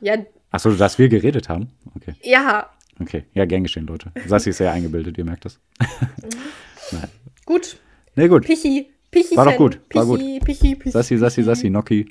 [0.00, 0.16] Ja,
[0.50, 1.70] Achso, dass wir geredet haben?
[1.94, 2.14] Okay.
[2.22, 3.24] ja, Okay.
[3.34, 4.10] Ja, gern geschehen, Leute.
[4.26, 5.58] Sassi ist sehr eingebildet, ihr merkt das.
[7.44, 7.76] gut.
[8.14, 8.46] Nee, gut.
[8.46, 8.90] Pichi.
[9.10, 9.36] Pichi.
[9.36, 10.90] War doch gut, war Pichi, Pichi, Pichi.
[10.90, 12.10] Sassi, Sassi, Sassi, Noki.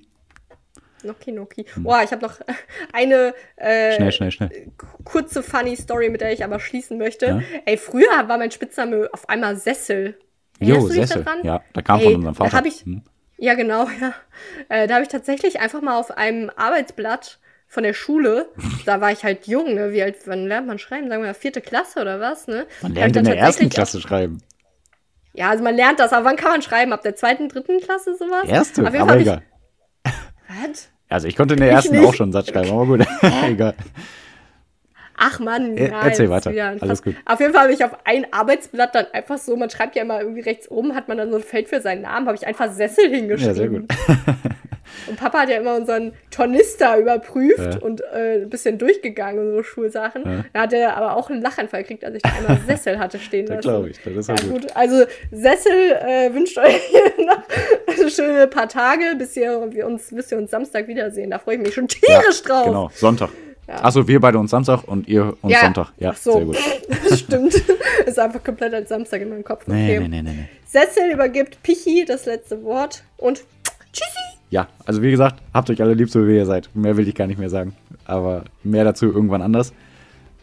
[1.04, 1.66] Noki, Noki.
[1.78, 2.40] Boah, ich habe noch
[2.94, 4.72] eine äh, Schnell, schnell, schnell.
[5.04, 7.26] kurze funny Story, mit der ich aber schließen möchte.
[7.28, 7.42] Ja.
[7.66, 10.18] Ey, früher war mein Spitzname auf einmal Sessel.
[10.60, 11.26] Jo, Sessel.
[11.44, 12.58] Ja, da kam Ey, von unserem da Vater.
[12.58, 13.02] hab ich- Hm.
[13.38, 14.14] Ja, genau, ja.
[14.70, 18.50] Äh, da habe ich tatsächlich einfach mal auf einem Arbeitsblatt von der Schule,
[18.86, 19.92] da war ich halt jung, ne?
[19.92, 21.10] Wie alt, wann lernt man schreiben?
[21.10, 22.68] Sagen wir mal vierte Klasse oder was, ne?
[22.82, 24.42] Man lernt in der ersten Klasse schreiben.
[25.34, 26.94] Ja, also man lernt das, aber wann kann man schreiben?
[26.94, 28.48] Ab der zweiten, dritten Klasse sowas?
[28.48, 29.42] Erste, aber Fall egal.
[30.06, 30.12] ich,
[30.70, 30.90] was?
[31.10, 33.06] Also ich konnte in der ersten auch schon einen Satz schreiben, aber gut.
[33.46, 33.74] egal.
[35.18, 36.50] Ach Mann, Er- nein, erzähl weiter.
[36.50, 37.16] ein Alles gut.
[37.26, 40.20] Auf jeden Fall habe ich auf ein Arbeitsblatt dann einfach so, man schreibt ja immer
[40.22, 42.72] irgendwie rechts oben, hat man dann so ein Feld für seinen Namen, habe ich einfach
[42.72, 43.48] Sessel hingeschrieben.
[43.48, 43.86] Ja, sehr gut.
[45.08, 47.80] Und Papa hat ja immer unseren Tornister überprüft Ja.
[47.82, 50.24] und äh, ein bisschen durchgegangen und so Schulsachen.
[50.24, 50.46] Ja.
[50.54, 53.48] Da hat er aber auch einen Lachanfall gekriegt, als ich da einmal Sessel hatte stehen
[53.48, 53.62] lassen.
[53.62, 54.00] glaube ich.
[54.04, 54.62] Das ist Ja, ja gut.
[54.62, 54.76] gut.
[54.76, 56.80] Also Sessel äh, wünscht euch
[57.26, 57.42] noch
[57.98, 61.32] eine schöne paar Tage, bis, ihr, wir uns, bis wir uns Samstag wiedersehen.
[61.32, 62.66] Da freue ich mich schon tierisch drauf.
[62.68, 63.30] Genau, Sonntag.
[63.68, 63.84] Ja.
[63.84, 65.62] Achso, wir beide uns Samstag und ihr uns Ja.
[65.62, 65.92] Sonntag.
[65.98, 66.34] Ja, Ach so.
[66.34, 66.58] sehr gut.
[67.10, 67.54] Das stimmt.
[68.06, 69.66] Ist einfach komplett als Samstag in meinem Kopf.
[69.68, 70.08] Nee, Okay.
[70.08, 70.50] nee, nee, nee, nee.
[70.66, 73.44] Sessel übergibt Pichi das letzte Wort und
[73.94, 74.20] tschüssi.
[74.50, 76.70] Ja, also wie gesagt, habt euch alle lieb, so wie ihr seid.
[76.74, 77.76] Mehr will ich gar nicht mehr sagen.
[78.06, 79.74] Aber mehr dazu irgendwann anders.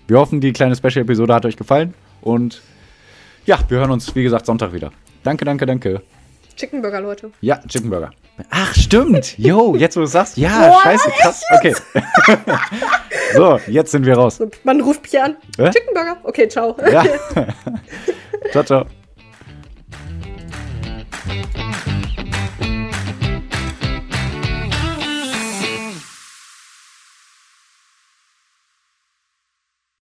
[0.09, 1.95] Wir hoffen, die kleine Special-Episode hat euch gefallen.
[2.21, 2.63] Und
[3.47, 4.93] ja, wir hören uns, wie gesagt, Sonntag wieder.
[5.23, 6.03] Danke, danke, danke.
[6.57, 7.31] Chicken Burger, Leute.
[7.41, 8.11] Ja, Chicken Burger.
[8.51, 9.39] Ach, stimmt.
[9.39, 10.37] Yo, jetzt wo du es sagst.
[10.37, 11.43] Ja, Boah, scheiße, krass.
[11.59, 11.75] Okay.
[13.35, 14.41] so, jetzt sind wir raus.
[14.65, 15.37] Man ruft Pian.
[15.59, 15.71] Hä?
[15.71, 16.17] Chicken Burger.
[16.25, 16.77] Okay, ciao.
[16.91, 17.05] Ja.
[18.53, 18.87] ciao, ciao.